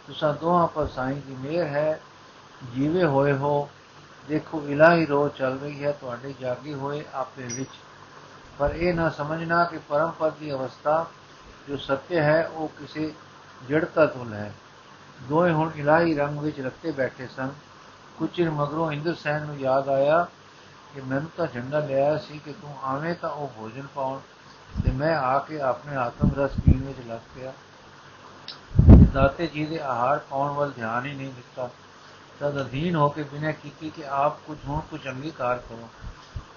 [0.07, 2.01] ਤੁਸੀਂ ਦੋਹਾਂ ਪਰ ਸਾਈਂ ਦੀ ਮਿਹਰ ਹੈ।
[2.75, 3.69] ਜੀਵੇ ਹੋਏ ਹੋ।
[4.27, 7.69] ਦੇਖੋ, ਇਲਾਹੀ ਰੋ ਚੱਲ ਰਹੀ ਹੈ, ਤੁਹਾਡੇ ਜਾਗੇ ਹੋਏ ਆਪੇ ਵਿੱਚ।
[8.59, 11.05] ਪਰ ਇਹ ਨਾ ਸਮਝਣਾ ਕਿ ਪਰਮ ਪਦ ਦੀ ਅਵਸਥਾ
[11.69, 13.13] ਜੋ ਸੱਤਿਆ ਹੈ, ਉਹ ਕਿਸੇ
[13.69, 14.53] ਜੜਤਾ ਤੋਂ ਹੈ
[15.23, 17.49] ਦੋਏ ਹੁਣ ਇਲਾਹੀ ਰੰਗ ਵਿੱਚ ਰੱਖੇ ਬੈਠੇ ਸਨ।
[18.17, 20.27] ਕੁਝ ਚਿਰ ਮਗਰੋਂ ਇੰਦਰ ਸੈਨ ਨੂੰ ਯਾਦ ਆਇਆ
[20.95, 24.19] ਕਿ ਮੈਨੂੰ ਤਾਂ ਝੰਡਾ ਲਿਆ ਸੀ ਕਿ ਤੂੰ ਆਵੇਂ ਤਾਂ ਉਹ ਭੋਜਨ ਪਾਉਣ।
[24.83, 27.53] ਤੇ ਮੈਂ ਆ ਕੇ ਆਪਣੇ ਆਤਮ ਰਸ ਪੀਣ ਵਿੱਚ ਲੱਗ ਪਿਆ।
[29.13, 31.69] ਦਾਤੇ ਜੀ ਦੇ ਆਹਾਰ ਪਾਉਣ ਵੱਲ ਧਿਆਨ ਹੀ ਨਹੀਂ ਦਿੱਤਾ।
[32.39, 35.87] ਤਦ ਅਧੀਨ ਹੋ ਕੇ ਬਿਨਾਂ ਕੀਤੀ ਕਿ ਆਪ ਕੁਝ ਹੁਣ ਕੁਝ ਅੰਗੀਕਾਰ ਕਰੋ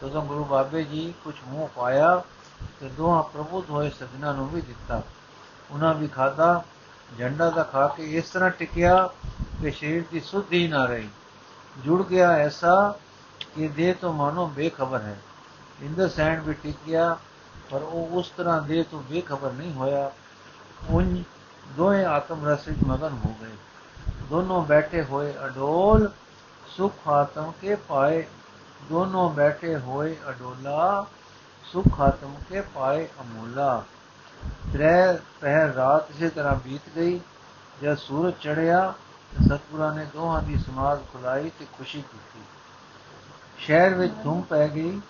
[0.00, 2.22] ਤਦੋਂ ਗੁਰੂ ਬਾਬੇ ਜੀ ਕੁਝ ਮੂੰਹ ਪਾਇਆ
[2.80, 5.02] ਤੇ ਦੋਹਾਂ ਪ੍ਰਭੂਤ ਹੋਏ ਸਜਣਾ ਨੂੰ ਵੀ ਦਿੱਤਾ
[5.70, 6.62] ਉਹਨਾਂ ਵੀ ਖਾਦਾ
[7.18, 9.08] ਝੰਡਾ ਦਾ ਖਾ ਕੇ ਇਸ ਤਰ੍ਹਾਂ ਟਿਕਿਆ
[9.62, 11.08] ਕਿ ਸਰੀਰ ਦੀ ਸੁਧੀ ਨਾ ਰਹੀ
[11.84, 12.74] ਜੁੜ ਗਿਆ ਐਸਾ
[13.54, 15.16] ਕਿ ਦੇਹ ਤੋਂ ਮਾਨੋ ਬੇਖਬਰ ਹੈ
[15.82, 17.16] ਇੰਦਰ ਸੈਂਡ ਵੀ ਟਿਕ ਗਿਆ
[17.70, 20.10] ਪਰ ਉਹ ਉਸ ਤਰ੍ਹਾਂ ਦੇਹ ਤੋਂ ਬੇਖਬਰ ਨਹੀਂ ਹੋਇਆ
[20.90, 21.22] ਉਨ
[21.68, 23.56] ਦੋਏ ਆਤਮ ਰਸ ਵਿੱਚ ਮਗਨ ਹੋ ਗਏ
[24.30, 26.10] ਦੋਨੋਂ ਬੈਠੇ ਹੋਏ ਅਡੋਲ
[26.76, 28.24] ਸੁਖ ਆਤਮ ਕੇ ਪਾਏ
[28.90, 31.06] ਦੋਨੋਂ ਬੈਠੇ ਹੋਏ ਅਡੋਲਾ
[31.64, 33.82] ਸੁਖ ਆਤਮ ਕੇ ਪਾਏ ਅਮੋਲਾ
[34.72, 37.20] ਤ੍ਰੈ ਪਹਿਰ ਰਾਤ ਇਸੇ ਤਰ੍ਹਾਂ ਬੀਤ ਗਈ
[37.82, 38.94] ਜਦ ਸੂਰਜ ਚੜਿਆ
[39.32, 42.42] ਸਤਪੁਰਾ ਨੇ ਦੋਹਾਂ ਦੀ ਸਮਾਦ ਖੁਲਾਈ ਤੇ ਖੁਸ਼ੀ ਕੀਤੀ
[43.58, 45.00] ਸ਼ਹਿਰ ਵਿੱਚ ਧੂਮ ਪੈ ਗਈ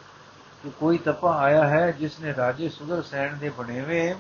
[0.63, 4.15] ਕਿ ਕੋਈ ਤਪਾ ਆਇਆ ਹੈ ਜਿਸ ਨੇ ਰਾਜੇ ਸੁਦਰ ਸੈਨ ਦੇ ਬਣੇਵੇ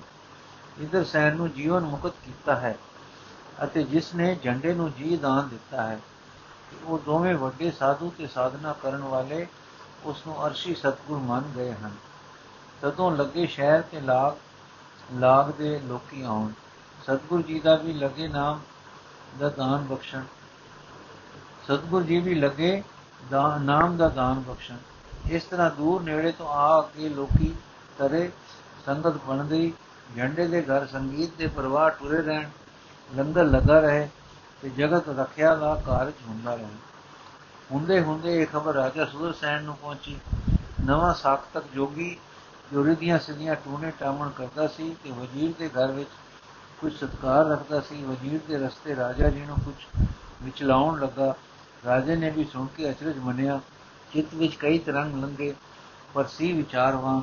[0.80, 2.76] ਇਧਰ ਸੈਨ ਨੂੰ ਜੀਵਨ ਮੁਕਤ ਕੀਤਾ ਹੈ
[3.64, 5.98] ਅਤੇ ਜਿਸ ਨੇ ਝੰਡੇ ਨੂੰ ਜੀ ਦਾਨ ਦਿੱਤਾ ਹੈ,
[6.84, 9.46] ਉਹ ਦੋਵੇਂ ਵੱਡੇ ਸਾਧੂ ਤੇ ਸਾਧਨਾ ਕਰਨ ਵਾਲੇ
[10.04, 11.92] ਉਸ ਨੂੰ ਅਰਸ਼ੀ ਸਤਗੁਰ ਮੰਨ ਗਏ ਹਨ।
[12.82, 14.34] ਤਦੋਂ ਲੱਗੇ ਸ਼ਹਿਰ ਤੇ ਲਾਗ
[15.14, 16.50] ਲਾਗ ਦੇ ਲੋਕੀ ਆਉਣ।
[17.04, 18.60] ਸਤਗੁਰ ਜੀ ਦਾ ਵੀ ਲੱਗੇ ਨਾਮ
[19.38, 20.22] ਦਾ ਦਾਨ ਬਖਸ਼ਣ।
[21.66, 22.82] ਸਤਗੁਰ ਜੀ ਵੀ ਲੱਗੇ
[23.62, 24.76] ਨਾਮ ਦਾ ਦਾਨ ਬਖਸ਼ਣ।
[25.30, 27.54] ਇਸ ਤਰ੍ਹਾਂ ਦੂਰ ਨੇੜੇ ਤੋਂ ਆ ਕੇ ਲੋਕੀ
[27.98, 28.30] ਤਰੇ
[28.86, 29.72] ਸੰਗਤ ਬਣ ਗਈ
[30.16, 32.48] ਝੰਡੇ ਦੇ ਘਰ ਸੰਗੀਤ ਦੇ ਪ੍ਰਵਾਹ ਟੁਰੇ ਰਹਿਣ।
[33.16, 34.08] ਲੰਗਰ ਲੱਗਾ ਰਹੇ
[34.62, 36.66] ਤੇ ਜਗਤ ਰੱਖਿਆ ਦਾ ਕਾਰਜ ਹੁੰਦਾ ਰਹੇ।
[37.72, 40.18] ਹੁੰਦੇ ਹੁੰਦੇ ਇਹ ਖਬਰ ਰਾਜਾ ਸੁਦਰ ਸੈਨ ਨੂੰ ਪਹੁੰਚੀ।
[40.84, 42.16] ਨਵਾਂ ਸਾਖਤਕ ਜੋਗੀ
[42.72, 46.08] ਜੋ ਰਿਧੀਆਂ ਸਿਧੀਆਂ ਟੂਨੇ ਟਾਮਣ ਕਰਦਾ ਸੀ ਤੇ ਵਜ਼ੀਰ ਦੇ ਘਰ ਵਿੱਚ
[46.80, 49.74] ਕੁਝ ਸਤਕਾਰ ਰੱਖਦਾ ਸੀ। ਵਜ਼ੀਰ ਦੇ ਰਸਤੇ ਰਾਜਾ ਜੀ ਨੂੰ ਕੁਝ
[50.42, 51.34] ਵਿਚਲਾਉਣ ਲੱਗਾ।
[51.86, 53.60] ਰਾਜੇ ਨੇ ਵੀ ਸੁਣ ਕੇ ਅਚਰਜ ਮੰਨਿਆ,
[54.12, 55.54] ਚਿੱਤ ਵਿੱਚ ਕਈ ਤਰੰਗ ਲੰਗੇ
[56.14, 57.22] ਪਰ ਸੀ ਵਿਚਾਰਵਾਂ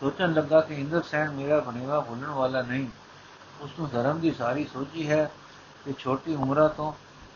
[0.00, 2.86] ਸੋਚਣ ਲੱਗਾ ਕਿ ਇੰਦਰ ਸੈਨ ਮੇਰਾ ਬਣੇਵਾ ਭੁੱਲਣ ਵਾਲਾ ਨਹੀਂ।
[3.60, 5.30] ਉਸ ਨੂੰ ਧਰਮ ਦੀ ਸਾਰੀ ਸੋਝੀ ਹੈ
[5.84, 6.92] ਕਿ ਛੋਟੀ ਉਮਰਾਂ ਤੋਂ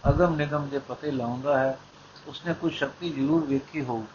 [0.08, 1.78] ਅਗਮ ਨਿਗਮ ਦੇ ਪਤੇ ਲਾਉਂਦਾ ਹੈ।
[2.26, 4.06] ਉਸਨੇ ਕੁਝ ਸ਼ਕਤੀ ਜ਼ਰੂਰ ਵੇਖੀ ਹੋ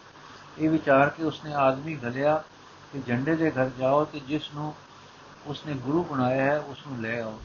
[0.58, 2.42] ਇਹ ਵਿਚਾਰ ਕੇ ਉਸਨੇ ਆਦਮੀ ਘਲਿਆ
[2.92, 4.74] ਕਿ ਝੰਡੇ ਦੇ ਘਰ ਜਾਓ ਤੇ ਜਿਸ ਨੂੰ
[5.46, 7.40] ਉਸਨੇ ਗੁਰੂ ਬਣਾਇਆ ਹੈ ਉਸ ਨੂੰ ਲੈ ਆਓ।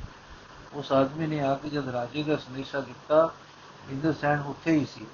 [0.73, 3.33] ਉਸ ਆਦਮੀ ਨੇ ਆ ਕੇ ਜਦ ਰਾਜੇ ਦਾ ਸੰਦੇਸ਼ਾ ਦਿੱਤਾ,
[3.89, 5.05] ਇੰਦਰ ਸੈਨ ਉੱਥੇ ਹੀ ਸੀ।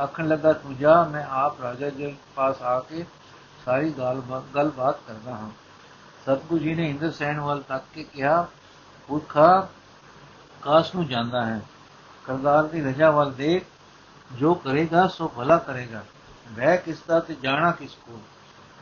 [0.00, 3.06] ਆਖਣ ਲੱਗਾ, ਤੂੰ ਜਾ, ਮੈਂ ਆਪ ਰਾਜਾ ਜੀ ਪਾਸ ਆ ਕੇ
[3.64, 4.22] ਸਾਰੀ ਗੱਲ
[4.54, 5.50] ਗੱਲਬਾਤ ਕਰਦਾ ਹਾਂ।
[6.22, 8.46] ਸਤਗੁਰੂ ਜੀ ਨੇ ਇੰਦਰ ਸੈਨ ਵੱਲ ਤੱਕ ਕੇ ਕਿਹਾ
[9.08, 9.68] ਪੁਰਖਾ
[10.62, 11.60] ਕਾਸ ਨੂੰ ਜਾਂਦਾ ਹੈ।
[12.24, 13.64] ਕਰਦਾਰ ਦੀ ਰਜਾ ਵੱਲ ਦੇਖ,
[14.32, 16.04] ਜੋ ਕਰੇਗਾ, ਸੋ ਭਲਾ ਕਰੇਗਾ।
[16.52, 18.20] ਵੈ ਕਿਸ ਦਾ ਤੇ ਜਾਣਾ ਕਿਸ ਕੋ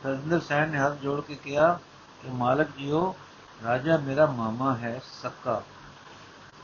[0.03, 1.79] ਸਰਦਿੰਦਰ ਸੈਨ ਨੇ ਹੱਥ ਜੋੜ ਕੇ ਕਿਹਾ
[2.23, 3.15] ਕਿ, ਮਾਲਕ ਜੀਓ,
[3.63, 5.61] ਰਾਜਾ ਮੇਰਾ ਮਾਮਾ ਹੈ, ਸੱਕਾ।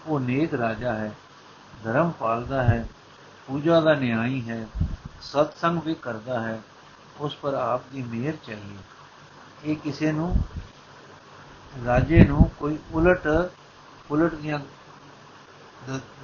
[0.07, 1.11] ਉਹ ਨੇਕ ਰਾਜਾ ਹੈ,
[1.83, 2.87] ਧਰਮ ਪਾਲਦਾ ਹੈ,
[3.47, 4.67] ਪੂਜਾ ਦਾ ਨਿਆਈ ਹੈ,
[5.21, 6.61] ਸਤਸੰਗ ਵੀ ਕਰਦਾ ਹੈ,
[7.19, 8.77] ਉਸ ਪਰ ਆਪ ਦੀ ਮਿਹਰ ਚਾਹੀਏ।
[9.63, 10.35] ਇਹ ਕਿਸੇ ਨੂੰ
[11.85, 13.27] ਰਾਜੇ ਨੂੰ ਕੋਈ ਉਲਟ
[14.11, 14.59] ਉਲਟ ਦੀਆਂ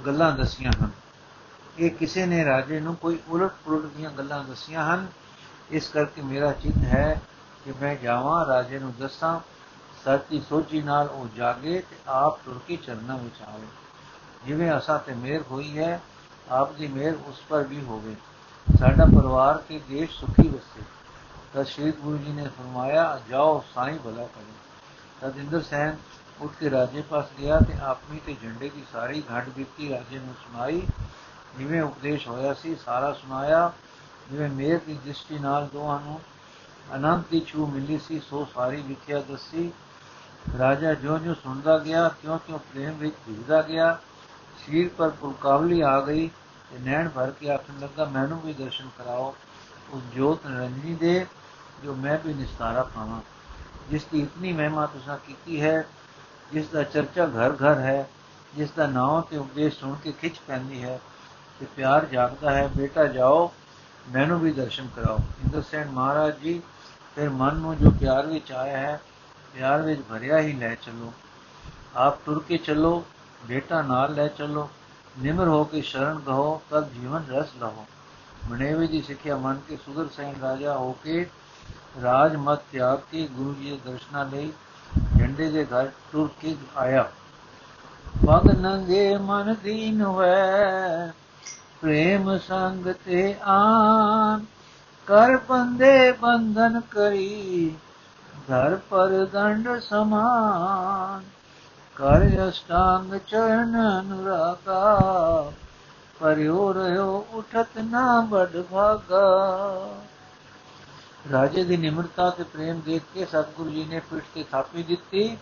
[0.06, 0.90] ਗੱਲਾਂ ਦਸੀਆਂ ਹਨ।
[1.78, 5.06] ਇਹ ਕਿਸੇ ਨੇ ਰਾਜੇ ਨੂੰ ਕੋਈ ਉਲਟ ਪੁਲਟ ਦੀਆਂ ਗੱਲਾਂ ਦਸੀਆਂ ਹਨ।
[5.70, 7.22] ਇਸ ਕਰਕੇ ਮੇਰਾ ਚਿੱਤ ਹੈ
[7.64, 9.40] ਕਿ ਮੈਂ ਜਾਵਾਂ, ਰਾਜੇ ਨੂੰ ਦੱਸਾਂ।
[10.04, 13.66] ਸੱਚੀ ਸੋਚੀ ਨਾਲ ਉਹ ਜਾਗੇ ਤੇ ਆਪ ਤੁਰਕੀ ਚਰਨਾਂ ਵਿੱਚ ਆਵੇ।
[14.46, 16.00] ਜਿਵੇਂ ਅਸਾਂ ਤੇ ਮਿਹਰ ਹੋਈ ਹੈ,
[16.50, 18.16] ਆਪ ਦੀ ਮਿਹਰ ਉਸ ਪਰ ਵੀ ਹੋਵੇ।
[18.78, 20.82] ਸਾਡਾ ਪਰਿਵਾਰ ਤੇ ਦੇਸ਼ ਸੁਖੀ ਵਸੇ।
[21.54, 24.69] ਤਦ ਸ਼੍ਰੀ ਗੁਰੂ ਜੀ ਨੇ ਫਰਮਾਇਆ, ਜਾਓ, ਸਾਈਂ ਭਲਾ ਕਰੇ।
[25.20, 25.96] ਤਦ ਇੰਦਰ ਸੈਨ
[26.40, 30.34] ਉੱਠ ਕੇ ਰਾਜੇ ਪਾਸ ਗਿਆ ਤੇ ਆਪਣੀ ਤੇ ਝੰਡੇ ਦੀ ਸਾਰੀ ਘਟ ਬੀਤੀ ਰਾਜੇ ਨੂੰ
[30.34, 30.82] ਸੁਣਾਈ,
[31.58, 33.72] ਜਿਵੇਂ ਉਪਦੇਸ਼ ਹੋਇਆ ਸੀ, ਸਾਰਾ ਸੁਣਾਇਆ।
[34.30, 36.20] ਜਿਵੇਂ ਮੇਰ ਦੀ ਦ੍ਰਿਸ਼ਟੀ ਨਾਲ ਦੋਹਾਂ ਨੂੰ
[36.94, 39.72] ਅਨੰਤ ਦੀ ਛੂ ਮਿਲੀ ਸੀ, ਸੋ ਸਾਰੀ ਵਿਖਿਆ ਦੱਸੀ।
[40.58, 43.98] ਰਾਜਾ ਜੋ ਜੋ ਸੁਣਦਾ ਗਿਆ ਕਿਉਂ ਕਿਉਂ ਪ੍ਰੇਮ ਵਿੱਚ ਭਿੱਜਦਾ ਗਿਆ।
[44.58, 46.28] ਸ਼ੀਰ ਪਰ ਪੁਲਕਾਵਲੀ ਆ ਗਈ
[46.70, 49.34] ਤੇ ਨੈਣ ਭਰ ਕੇ ਆਖਣ ਲੱਗਾ, ਮੈਨੂੰ ਵੀ ਦਰਸ਼ਨ ਕਰਾਓ।
[49.90, 51.26] ਉਸ ਜੋਤ ਰੰਜਨੀ ਦੇ,
[51.84, 53.20] ਜੋ ਮੈਂ ਵੀ ਨਿਸਤਾਰਾ ਪਾਵਾਂ।
[53.90, 55.84] ਜਿਸ ਦੀ ਇਤਨੀ ਮਹਿਮਾ ਤੁਸੀਂ ਕੀਤੀ ਹੈ
[56.52, 58.08] ਜਿਸ ਦਾ ਚਰਚਾ ਘਰ ਘਰ ਹੈ
[58.54, 60.98] ਜਿਸ ਦਾ ਨਾਮ ਤੇ ਉਪਦੇਸ਼ ਸੁਣ ਕੇ ਖਿੱਚ ਪੈਂਦੀ ਹੈ
[61.60, 63.50] ਤੇ ਪਿਆਰ ਜਾਗਦਾ ਹੈ ਬੇਟਾ ਜਾਓ
[64.10, 66.60] ਮੈਨੂੰ ਵੀ ਦਰਸ਼ਨ ਕਰਾਓ ਇੰਦਰਸੈਨ ਮਹਾਰਾਜ ਜੀ
[67.16, 69.00] ਫਿਰ ਮਨ ਨੂੰ ਜੋ ਪਿਆਰ ਵਿੱਚ ਆਇਆ ਹੈ
[69.54, 71.12] ਪਿਆਰ ਵਿੱਚ ਭਰਿਆ ਹੀ ਲੈ ਚੱਲੋ
[71.96, 73.04] ਆਪ ਤੁਰ ਕੇ ਚੱਲੋ
[73.46, 74.68] ਬੇਟਾ ਨਾਲ ਲੈ ਚੱਲੋ
[75.18, 77.86] ਨਿਮਰ ਹੋ ਕੇ ਸ਼ਰਨ ਗਹੋ ਤਦ ਜੀਵਨ ਰਸ ਲਹੋ
[78.50, 81.26] ਮਨੇਵੇ ਦੀ ਸਿੱਖਿਆ ਮੰਨ ਕੇ ਸੁਦਰ ਸੈਨ ਰਾਜਾ ਹੋ ਕੇ
[82.02, 84.52] ਰਾਜ ਮਤ ਤਿਆਗ ਕੇ ਗੁਰੂ ਜੀ ਦੇ ਦਰਸ਼ਨਾਂ ਲਈ
[85.18, 87.10] ਝੰਡੇ ਦੇ ਘਰ ਤੁਰ ਕੇ ਆਇਆ।
[88.26, 91.10] ਪਗ ਨੰਗੇ ਮਨ ਦੀਨ ਹੋਏ
[91.82, 94.44] ਪ੍ਰੇਮ ਸੰਗ ਤੇ ਆਨ।
[95.06, 97.74] ਕਰ ਬੰਦੇ ਬੰਧਨ ਕਰੀ,
[98.48, 101.24] ਧਰ ਪਰ ਦੰਡ ਸਮਾਨ।
[101.96, 105.52] ਕਰ ਅਸ਼ਟਾਂਗ ਚਰਨ ਅਨੁਰਾਗਾ
[106.20, 109.26] ਪਰਿਓ ਰਿਓ ਉਠਤ ਨਾ ਬੜ ਭਾਗਾ।
[111.32, 115.36] ਰਾਜੇ ਦੀ ਨਿਮਰਤਾ ਤੇ ਪ੍ਰੇਮ ਦੇਖ ਕੇ ਸਤਿਗੁਰੂ ਜੀ ਨੇ ਪਿੱਠ ਤੇ ਥਾਪੀ ਦਿੱਤੀ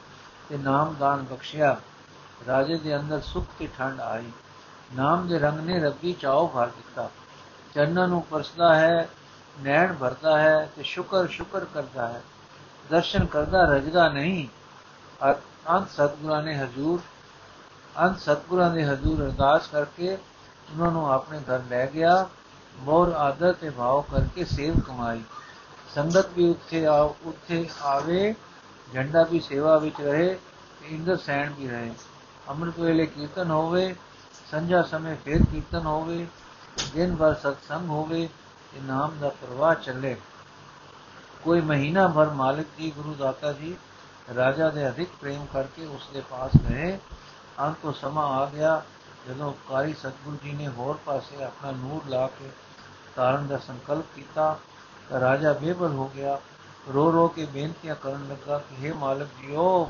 [0.49, 0.95] ਤੇ ਨਾਮ
[1.31, 1.77] ਬਖਸ਼ਿਆ।
[2.47, 4.31] ਰਾਜੇ ਦੇ ਅੰਦਰ ਸੁਖ ਤੇ ਠੰਡ ਆਈ।
[4.95, 7.11] ਨਾਮ ਦੇ ਰੰਗ ਨੇ ਰੱਬੀ ਚਾਉ ਭਰ ਦਿੱਤਾ।
[7.75, 9.09] ਚਰਨਾਂ ਨੂੰ ਪਰਸਦਾ ਹੈ,
[9.61, 12.23] ਨੈਣ ਭਰਦਾ ਹੈ ਤੇ ਸ਼ੁਕਰ ਸ਼ੁਕਰ ਕਰਦਾ ਹੈ।
[12.91, 14.49] ਦਰਸ਼ਨ ਕਰਦਾ ਰਜਦਾ ਨਹੀਂ।
[15.71, 17.01] ਅੰਤ ਸਤਿਗੁਰਾਂ ਨੇ ਹਜ਼ੂਰ,
[18.01, 22.29] ਅੰਤ ਸਤਿਗੁਰਾਂ ਦੇ ਹਜ਼ੂਰ ਅਰਦਾਸ ਕਰਕੇ ਉਹਨਾਂ ਨੂੰ ਆਪਣੇ ਘਰ ਲੈ ਗਿਆ।
[22.79, 25.23] ਮੋਰ ਆਦਰ ਤੇ ਭਾਵ ਕਰਕੇ ਸੇਵ ਕਮਾਈ।
[25.95, 28.35] ਸੰਗਤ ਵੀ ਉੱਥੇ ਆ, ਉੱਥੇ ਆਵੇ
[28.95, 30.39] ਝੰਡਾ ਵੀ ਸੇਵਾ ਵਿੱਚ ਰਹੇ
[30.81, 31.95] ਤੇ ਇੰਦਰ ਸੈਣ ਵੀ ਰਹੇ।
[32.49, 33.95] ਅੰਮ੍ਰਿਤ ਵੇਲੇ ਕੀਰਤਨ ਹੋਵੇ,
[34.51, 36.27] ਸੰਝਾ ਸਮੇਂ ਫੇਰ ਕੀਰਤਨ ਹੋਵੇ,
[36.95, 38.29] ਦਿਨ ਭਰ ਸਤਸੰਗ ਹੋਵੇ,
[38.75, 40.17] ਤੇ ਨਾਮ ਦਾ ਪ੍ਰਵਾਹ ਚੱਲੇ।
[41.43, 43.77] ਕੋਈ ਮਹੀਨਾ ਭਰ ਮਾਲਕ ਜੀ, ਗੁਰੂ ਦਾਤਾ ਜੀ,
[44.37, 46.99] ਰਾਜਾ ਦੇ ਅਧਿਕ ਪ੍ਰੇਮ ਕਰਕੇ ਉਸ ਦੇ ਪਾਸ ਗਏ
[47.61, 48.83] ਅੰਤ ਤੋਂ ਸਮਾਂ ਆ ਗਿਆ,
[49.29, 52.51] ਜਦੋਂ ਕਾਰੀ ਸਤਗੁਰੂ ਜੀ ਨੇ ਹੋਰ ਪਾਸੇ ਆਪਣਾ ਨੂਰ ਲਾ ਕੇ
[53.17, 54.57] ਤਾਰਨ ਦਾ ਸੰਕਲਪ ਕੀਤਾ। ਤਾਂ
[55.13, 56.39] ਰਾਜਾ ਬੇਬਲ ਹੋ ਗਿਆ
[56.95, 59.89] ਰੋ ਰੋ ਕੇ ਬੇਨਤੀਆਂ ਕਰਨ ਲੱਗਾ ਕਿ हे ਮਾਲਕ ਜੀਓ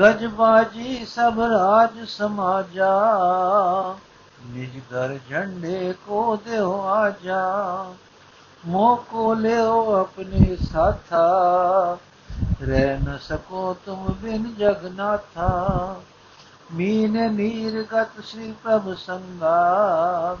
[0.00, 2.90] ਗਜਬਾਜੀ ਸਭ ਰਾਜ ਸਮਾਜਾ
[4.46, 7.40] ਨਿਜ ਘਰ ਝੰਡੇ ਕੋ ਦਿਓ ਆਜਾ
[8.64, 11.98] ਮੋਹ ਕੋ ਲਿਓ ਆਪਣੇ ਸਾਥਾ
[12.62, 15.48] ਰਹਿ ਨ ਸਕੋ ਤੁਮ ਬਿਨ ਜਗਨਾਥਾ
[16.74, 20.36] ਮੀਨ ਨੀਰ ਗਤ ਸ੍ਰੀ ਪ੍ਰਭ ਸੰਗਾ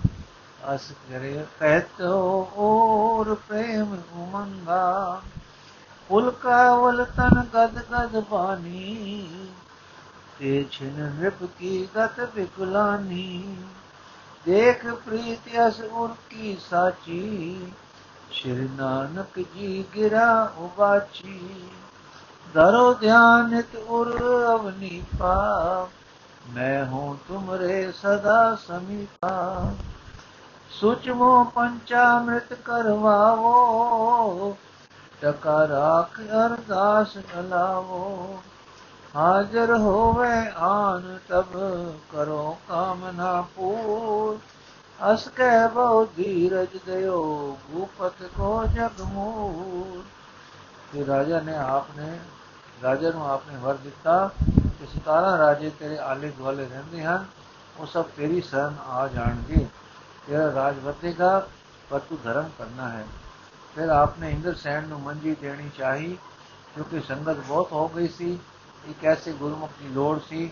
[0.74, 5.22] ਅਸ ਕਰੇ ਕਹਿਤੋ ਔਰ ਪ੍ਰੇਮ ਉਮੰਗਾ
[6.10, 9.28] ਉਲਕਾਵਲ ਤਨ ਗਦ ਗਦ ਬਾਨੀ
[10.38, 13.56] ਤੇ ਛਿਨ ਨਿਪ ਕੀ ਗਤ ਵਿਕਲਾਨੀ
[14.46, 17.72] ਦੇਖ ਪ੍ਰੀਤ ਅਸ ਉਰ ਕੀ ਸਾਚੀ,
[18.30, 21.68] ਸ਼੍ਰੀ ਨਾਨਕ ਜੀ ਗਿਰਾ ਉਬਾਚੀ।
[22.54, 24.16] ਦਰੋ ਧਿਆਨਿਤ ਉਰ
[24.54, 25.88] ਅਵਨੀ ਪਾ
[26.50, 29.72] ਮੈਂ ਹੂੰ ਤੁਮਰੇ ਸਦਾ ਸਮੀਪਾ।
[30.80, 34.56] ਸੁਚਮੋ ਪੰਚਾਮ੍ਰਿਤ ਕਰਵਾਵੋ
[35.22, 38.38] ਟਕਾ ਰਾਖ ਅਰਦਾਸ ਕਲਾਵੋ
[39.16, 41.46] ਹਾਜ਼ਰ ਹੋਵੇ ਆਨ ਤਬ,
[42.12, 44.38] ਕਰੋ ਕਾਮਨਾ ਪੂਰ।
[45.14, 50.02] ਅਸ ਕਹਿ ਬਹੁ ਧੀਰਜ ਦਿਓ, ਭੂਪਤ ਕੋ ਜਗ ਮੂਰ।
[50.92, 52.18] ਤੇ ਰਾਜਾ ਨੇ ਆਪਨੇ,
[52.82, 54.30] ਰਾਜਾ ਨੂੰ ਆਪਨੇ ਵਰ ਦਿੱਤਾ
[54.80, 57.24] ਕਿ 17 ਰਾਜੇ ਤੇਰੇ ਆਲੇ ਦੁਆਲੇ ਰਹਿੰਦੇ ਹਨ,
[57.78, 59.66] ਉਹ ਸਭ ਤੇਰੀ ਸ਼ਰਨ ਆ ਜਾਣਗੇ।
[60.28, 61.48] ਤੇਰਾ ਰਾਜ ਵਧੇਗਾ
[61.90, 63.04] ਪਰ ਤੂੰ ਧਰਮ ਕਰਨਾ ਹੈ
[63.76, 66.16] ਫਿਰ ਆਪਨੇ ਇੰਦਰ ਸੈਨ ਨੂੰ ਮੰਜੀ ਦੇਣੀ ਚਾਹੀ
[66.74, 68.38] ਕਿਉਂਕਿ ਸੰਗਤ ਬਹੁਤ ਹੋ ਗਈ ਸੀ
[68.88, 70.46] ਇੱਕ ਐਸੇ ਗੁਰਮੁਖ ਦੀ ਲੋੜ ਸੀ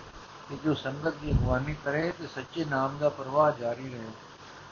[0.49, 4.11] ਕਿ ਜੋ ਸੰਗਤ ਦੀ ਅਗਵਾਨੀ ਕਰੇ ਤੇ ਸੱਚੇ ਨਾਮ ਦਾ ਪ੍ਰਵਾਹ ਜਾਰੀ ਰਹੇ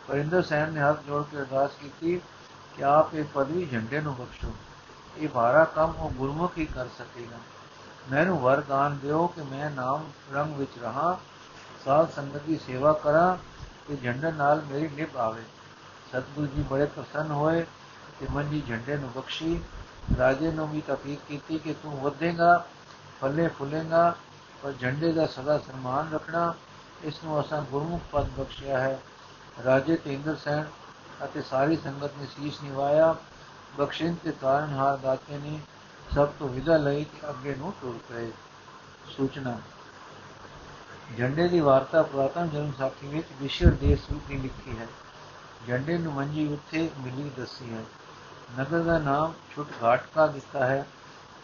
[0.09, 2.21] ਪਰ ਇੰਦਰ ਸੈਨ ਨੇ ਹੱਥ ਜੋੜ ਕੇ ਅਰਦਾਸ ਕੀਤੀ
[2.77, 4.53] ਕਿ ਆਪ ਇਹ ਪਦਵੀ ਝੰਡੇ ਨੂੰ ਬਖਸ਼ੋ
[5.19, 7.39] ਇਹ ਭਾਰਾ ਕੰਮ ਉਹ ਗੁਰਮੁਖ ਹੀ ਕਰ ਸਕੇਗਾ
[8.11, 11.19] ਮੈਨੂੰ ਵਰਦਾਨ ਦਿਓ ਕਿ ਮੈਂ ਨਾਮ ਰੰਗ ਵਿੱਚ ਰਹਾ
[11.85, 13.37] ਸਾਧ ਸੰਗਤ ਦੀ ਸੇਵਾ ਕਰਾਂ
[13.89, 15.43] ਤੇ ਝੰਡੇ ਨਾਲ ਮੇਰੀ ਨਿਭ ਆਵੇ।
[16.13, 17.67] ਸਤਿਗੁਰੂ ਜੀ ਬੜੇ ਪ੍ਰਸੰਨ ਹੋਏ
[18.21, 19.61] ਤੇ ਮੰਜੀ ਝੰਡੇ ਨੂੰ ਬਖਸ਼ੀ।
[20.19, 22.67] ਰਾਜੇ ਨੂੰ ਵੀ ਤਫੀਕ ਕੀਤੀ ਕਿ ਤੂੰ ਵਧੇਗਾ,
[23.21, 24.17] ਫੱਲੇ ਫੁੱਲੇਗਾ,
[24.63, 26.55] ਪਰ ਝੰਡੇ ਦਾ ਸਦਾ ਸਨਮਾਨ ਰੱਖਣਾ,
[27.03, 29.01] ਇਸ ਨੂੰ ਅਸਾਂ ਗੁਰਮੁਖ ਪਦ ਬਖਸ਼ਿਆ ਹੈ।
[29.65, 30.65] ਰਾਜੇ ਤੇ ਇੰਦਰ ਸੈਨ
[31.25, 33.17] ਅਤੇ ਸਾਰੀ ਸੰਗਤ ਨੇ ਸੀਸ ਨਿਵਾਇਆ।
[33.77, 35.61] ਬਖਸ਼ਿਸ਼ ਤੇ ਹਾਰ ਦਾਤੇ ਨੇ
[36.15, 38.31] ਸਭ ਤੋਂ ਵਿਦਾ ਲਈ ਤੇ ਅੱਗੇ ਨੂੰ ਤੁਰ ਪਏ।
[39.17, 39.59] ਸੂਚਨਾ।
[41.19, 44.87] ਝੰਡੇ ਦੀ ਵਾਰਤਾ ਪੁਰਾਤਨ ਜਨਮ ਸਾਖੀ ਵਿੱਚ ਵਿਸ਼ਵ ਦੇਸ਼ ਵਿੱਚ ਲਿਖੀ ਹੈ।
[45.69, 47.85] ਝੰਡੇ ਨੂੰ ਮੰਜੀ ਉੱਥੇ ਮਿਲੀ ਦੱਸੀ ਹੈ।
[48.59, 50.87] ਨਗਰ ਦਾ ਨਾਮ ਛੁੱਟ ਘਾਟ ਕਾ ਦਿੱਤਾ ਹੈ।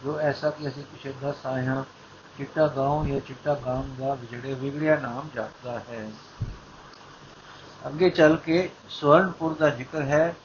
[0.03, 1.83] ਜੋ ਐਸਾ ਕਿ ਅਸੀਂ ਪਿਛੇ ਦੱਸ ਆਏ ਹਾਂ,
[2.37, 6.11] ਚਿੱਟਾ ਗਾਉਂ ਜਾਂ ਚਿੱਟਾ ਗਾਮ ਦਾ ਵਿਜੜੇ ਵਿਗੜਿਆ ਨਾਮ ਜਾਪਦਾ ਹੈ।
[7.87, 10.35] ਅੱਗੇ ਚੱਲ ਕੇ ਸਵਰਨਪੁਰ ਦਾ ਜ਼ਿਕਰ ਹੈ,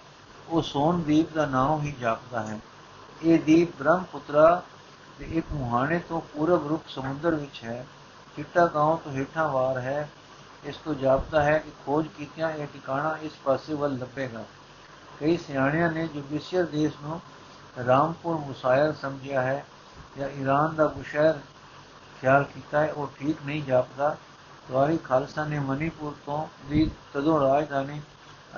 [0.49, 2.61] ਉਹ ਸੋਨਦੀਪ ਦਾ ਨਾਮ ਹੀ ਜਾਪਦਾ ਹੈ।
[3.23, 4.63] ਇਹ ਦੀਪ ਬ੍ਰਹਮਪੁੱਤਰਾ
[5.19, 7.87] ਦੇ ਇੱਕ ਮੁਹਾਣੇ ਤੋਂ ਪੂਰਬ ਰੁਖ ਸਮੁੰਦਰ ਵਿੱਚ ਹੈ।
[8.37, 10.09] ਚਿੱਟਾ ਗਾਉਂ ਤੋਂ ਹੇਠਾਂ ਵਾਰ ਹੈ।
[10.65, 14.45] ਇਸ ਤੋਂ ਜਾਪਦਾ ਹੈ ਕਿ ਖੋਜ ਕੀਤਿਆਂ ਇਹ ਟਿਕਾਣਾ ਇਸ ਪਾਸੇ ਵੱਲ ਲੱਭੇਗਾ।
[15.21, 17.21] ਕਈ ਸਿਆਣਿਆਂ ਨੇ ਜੋ ਬਿਸਰ ਦੇਸ਼ ਨੂੰ
[17.87, 19.65] ਰਾਮਪੁਰ ਮੁਸਾਇਰ ਸਮਝਿਆ ਹੈ
[20.19, 21.35] ਜਾਂ ਈਰਾਨ ਦਾ ਬੁਸ਼ਹਿਰ
[22.21, 24.17] ਖਿਆਲ ਕੀਤਾ ਹੈ। ਉਹ ਠੀਕ ਨਹੀਂ ਜਾਪਦਾ।
[24.69, 28.01] ਦਵਾਰੀ ਖਾਲਸਾ ਨੇ ਮਨੀਪੁਰ ਤੋਂ ਦੀ ਤਦੋਂ ਰਾਜਧਾਨੀ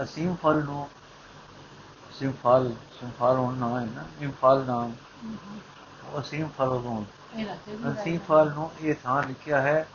[0.02, 0.88] ਅਸੀਮ ਫਲ ਨੂੰ
[2.12, 4.92] ਸਿੰਫਾਲ ਸਿੰਫਾਲ ਹੋਣਾ ਹੈ ਨਾ ਇੰਫਾਲ ਨਾਮ।
[6.04, 7.04] ਉਹ ਅਸੀਮ ਫਲ ਉਹ
[7.92, 8.18] ਅਸੀਮ
[8.54, 9.88] ਨੂੰ ਇਹ ਥਾਂ ਲਿਖਿਆ ਹੈ,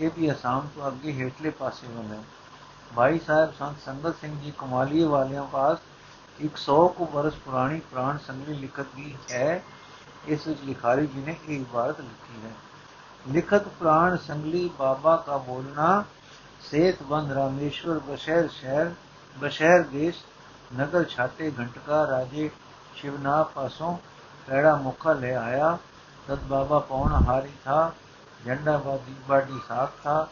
[0.00, 2.22] ਇਹ ਵੀ ਅਸਾਮ ਤੋਂ ਅੱਗੇ ਹੇਠਲੇ ਪਾਸੇ ਵੱਲ ਹੈ।
[2.94, 5.78] ਭਾਈ ਸਾਹਿਬ ਸੰਤ ਸੰਗਤ ਸਿੰਘ ਜੀ ਕਮਾਲੀਏ ਵਾਲਿਆਂ ਪਾਸ
[6.44, 9.62] 100 ਕੁ ਬਰਸ ਪੁਰਾਣੀ ਪ੍ਰਾਣ ਸੰਗਲੀ ਲਿਖਤ ਵੀ ਹੈ,
[10.26, 12.52] ਇਸ ਵਿੱਚ ਲਿਖਾਰੀ ਜੀ ਨੇ ਇਹ ਇਬਾਰਤ ਲਿਖੀ ਹੈ।
[13.28, 16.04] ਲਿਖਤ ਪ੍ਰਾਣ ਸੰਗਲੀ ਬਾਬਾ ਕਾ ਬੋਲਣਾ,
[16.70, 18.90] ਸੇਤ ਬੰਦ ਰਾਮੇਸ਼ਵਰ, ਬਸ਼ਹਿਰ ਸ਼ਹਿਰ,
[19.38, 20.16] ਬਸ਼ਹਿਰ ਦੇਸ਼,
[20.80, 22.50] ਨਗਰ ਛਾਤੇ ਘੰਟਕਾ ਰਾਜੇ
[22.94, 23.98] ਸ਼ਿਵਨਾ ਪਾਸੋਂ
[24.46, 25.78] ਕਿਹੜਾ ਮੁਖਾ ਲੈ ਆਇਆ।
[26.30, 27.78] دت بابا پونا ہاری تھا
[28.44, 30.24] جھنڈا بادی باڈی ساتھ تھا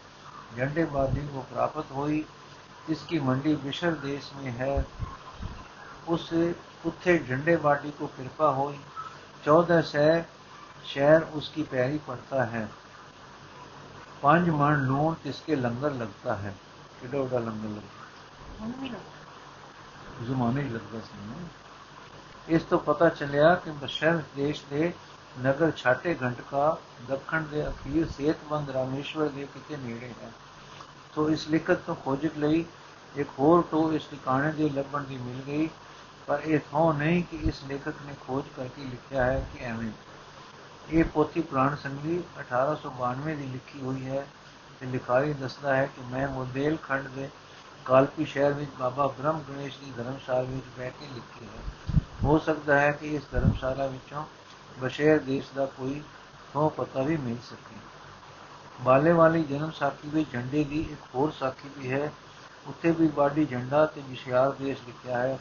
[0.55, 2.23] جھنڈے بادی کو پراپت ہوئی
[2.89, 4.77] اس کی منڈی بشر دیش میں ہے
[6.07, 6.33] اس
[6.85, 8.77] اتھے جھنڈے باٹی کو کرپا ہوئی
[9.45, 10.21] چودہ سہ
[10.85, 12.65] شہر اس کی پیری پڑتا ہے
[14.21, 16.53] پانچ من لون اس کے لنگر لگتا ہے
[17.01, 18.97] کڈوڈا لنگر لگتا
[20.29, 24.91] زمانے لگتا سی اس تو پتا چلیا کہ بشر دیش دے
[25.43, 30.31] ਨਗਰ ਛਾਟੇ ਘੰਟਕਾ ਦੱਖਣ ਦੇ ਅਖੀਰ ਸੇਤਬੰਦ ਰਾਮੇਸ਼ਵਰ ਦੇ ਕਿਤੇ ਨੇੜੇ ਹੈ।
[31.15, 32.65] ਤੋਂ ਇਸ ਲਿਖਤ ਤੋਂ ਖੋਜਕ ਲਈ
[33.17, 35.69] ਇੱਕ ਹੋਰ ਟੋ ਇਸ ਟਿਕਾਣੇ ਦੇ ਲੱਭਣ ਦੀ ਮਿਲ ਗਈ,
[36.27, 39.91] ਪਰ ਇਹ ਥੋ ਨਹੀਂ ਕਿ ਇਸ ਲੇਖਕ ਨੇ ਖੋਜ ਕਰਕੇ ਲਿਖਿਆ ਹੈ ਕਿ ਐਵੇਂ।
[40.91, 44.27] ਇਹ ਪੋਥੀ ਪ੍ਰਾਣ ਸੰਗਲੀ 1892 ਦੀ ਲਿਖੀ ਹੋਈ ਹੈ
[44.81, 47.29] ਤੇ ਲਿਖਾਰੀ ਦੱਸਦਾ ਹੈ ਕਿ ਮੈਂ ਮੁਦੇਲ ਖੰਡ ਦੇ
[47.85, 52.81] ਕਾਲਪੀ ਸ਼ਹਿਰ ਵਿੱਚ ਬਾਬਾ ਬ੍ਰਹਮ ਗਣੇਸ਼ ਦੀ ਧਰਮਸ਼ਾਲਾ ਵਿੱਚ ਬੈਠ ਕੇ ਲਿਖੀ ਹੈ। ਹੋ ਸਕਦਾ
[52.81, 54.25] ਹੈ ਕਿ ਇਸ ਧਰਮਸ਼ਾਲਾ ਵਿੱਚੋਂ
[54.81, 56.03] ਬਸ਼ੇਰ ਦੇਸ਼ ਦਾ ਕੋਈ
[56.53, 57.77] ਥੋ ਪਤਾ ਵੀ ਮਿਲ ਸਕੇ।
[58.81, 62.13] ਬਾਲੇ ਵਾਲੀ ਜਨਮ ਸਾਖੀ ਵਿੱਚ ਝੰਡੇ ਦੀ ਇੱਕ ਹੋਰ ਸਾਖੀ ਵੀ ਹੈ।
[62.67, 65.39] ਉੱਥੇ ਵੀ ਬਾਡੀ ਝੰਡਾ ਤੇ ਵਿਸ਼ਿਆਰ ਦੇਸ਼ ਲਿਖਿਆ ਹੈ।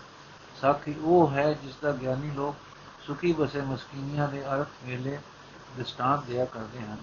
[0.61, 2.55] ਸਾਖੀ ਉਹ ਹੈ ਜਿਸ ਦਾ ਗਿਆਨੀ ਲੋਕ
[3.07, 5.19] ਸੁਖੀ ਬਸੇ ਮਸਕੀਨੀਆਂ ਦੇ ਅਰਥ ਵੇਲੇ
[5.75, 6.97] ਦ੍ਰਿਸ਼ਟਾਂਤ ਦਿਆ ਕਰਦੇ ਹਨ।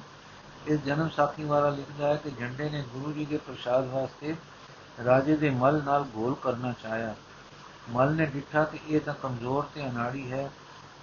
[0.66, 4.36] ਇਸ ਜਨਮ ਸਾਖੀ ਵਾਲਾ ਲਿਖਦਾ ਹੈ ਕਿ ਝੰਡੇ ਨੇ ਗੁਰੂ ਜੀ ਦੇ ਪ੍ਰਸ਼ਾਦ ਵਾਸਤੇ
[5.04, 7.14] ਰਾਜੇ ਦੇ ਮਲ ਨਾਲ ਗੋਲ ਕਰਨਾ ਚਾਹਿਆ।
[7.90, 10.50] ਮਲ ਨੇ ਡਿੱਠਾ ਕਿ ਇਹ ਤਾਂ ਕਮਜ਼ੋਰ ਤੇ ਅਨਾੜੀ ਹੈ।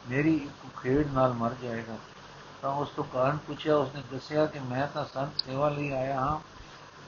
[0.09, 1.97] ਮੇਰੀ ਇੱਕ ਖੇੜ ਨਾਲ ਮਰ ਜਾਏਗਾ
[2.61, 6.39] ਤਾਂ ਉਸ ਤੋਂ ਕਾਰਨ ਪੁੱਛਿਆ ਉਸਨੇ ਦੱਸਿਆ ਕਿ ਮੈਂ ਤਾਂ ਸੰਤ ਸੇਵਾ ਲਈ ਆਇਆ ਹਾਂ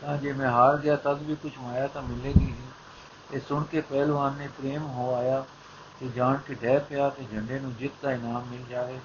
[0.01, 2.55] ਤਾਂ ਜੇ ਮੈਂ ਹਾਰ ਗਿਆ ਤਦ ਵੀ ਕੁਝ ਮਾਇਆ ਤਾਂ ਮਿਲੇਗੀ ਹੀ
[3.33, 5.43] ਇਹ ਸੁਣ ਕੇ ਪਹਿਲਵਾਨ ਨੇ ਪ੍ਰੇਮ ਹੋ ਆਇਆ
[5.99, 8.99] ਤੇ ਜਾਣ ਕੇ ਡਹਿ ਪਿਆ ਤੇ ਝੰਡੇ ਨੂੰ ਜਿੱਤ ਦਾ ਇਨਾਮ ਮਿਲ ਜਾਵੇ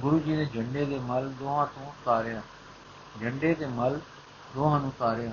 [0.00, 2.42] ਗੁਰੂ ਜੀ ਨੇ ਝੰਡੇ ਦੇ ਮਲ ਦੋਹਾਂ ਤੋਂ ਤਾਰਿਆ
[3.20, 3.98] ਝੰਡੇ ਦੇ ਮਲ
[4.54, 5.32] ਦੋਹਾਂ ਨੂੰ ਤਾਰਿਆ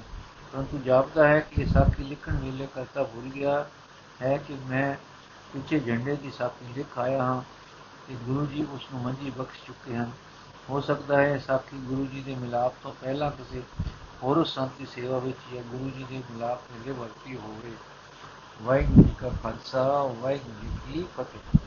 [0.54, 3.66] ਪਰੰਤੂ ਜਾਪਦਾ ਹੈ ਕਿ ਸਾਖੀ ਲਿਖਣ ਵੇਲੇ ਕਰਤਾ ਭੁੱਲ ਗਿਆ
[4.22, 4.94] ਹੈ ਕਿ ਮੈਂ
[5.54, 7.42] ਪਿੱਛੇ ਝੰਡੇ ਦੀ ਸਾਖੀ ਲਿਖ ਆਇਆ ਹਾਂ
[8.10, 10.12] ਕਿ ਗੁਰੂ ਜੀ ਉਸ ਨੂੰ ਮੰਜੀ ਬਖਸ਼ ਚੁੱਕੇ ਹਨ।
[10.70, 13.64] ਹੋ ਸਕਦਾ ਹੈ ਸਾਖੀ ਗੁਰੂ ਜੀ ਦੇ ਮਿਲਾਪ ਤੋਂ ਪਹਿਲਾਂ ਕਿਸੇ
[14.24, 17.72] ਹੋਰ ਸੰਤ ਦੀ ਸੇਵਾ ਵਿੱਚ ਜਾਂ ਗੁਰੂ ਜੀ ਦੇ ਮਿਲਾਪ ਵੇਲੇ ਵਰਤੀ ਹੋਵੇ।
[18.62, 21.60] ਵਾਹਿਗੁਰੂ ਜੀ ਕਾ ਖਾਲਸਾ, ਵਾਹਿਗੁਰੂ ਜੀ ਕੀ ਫਤਿਹ।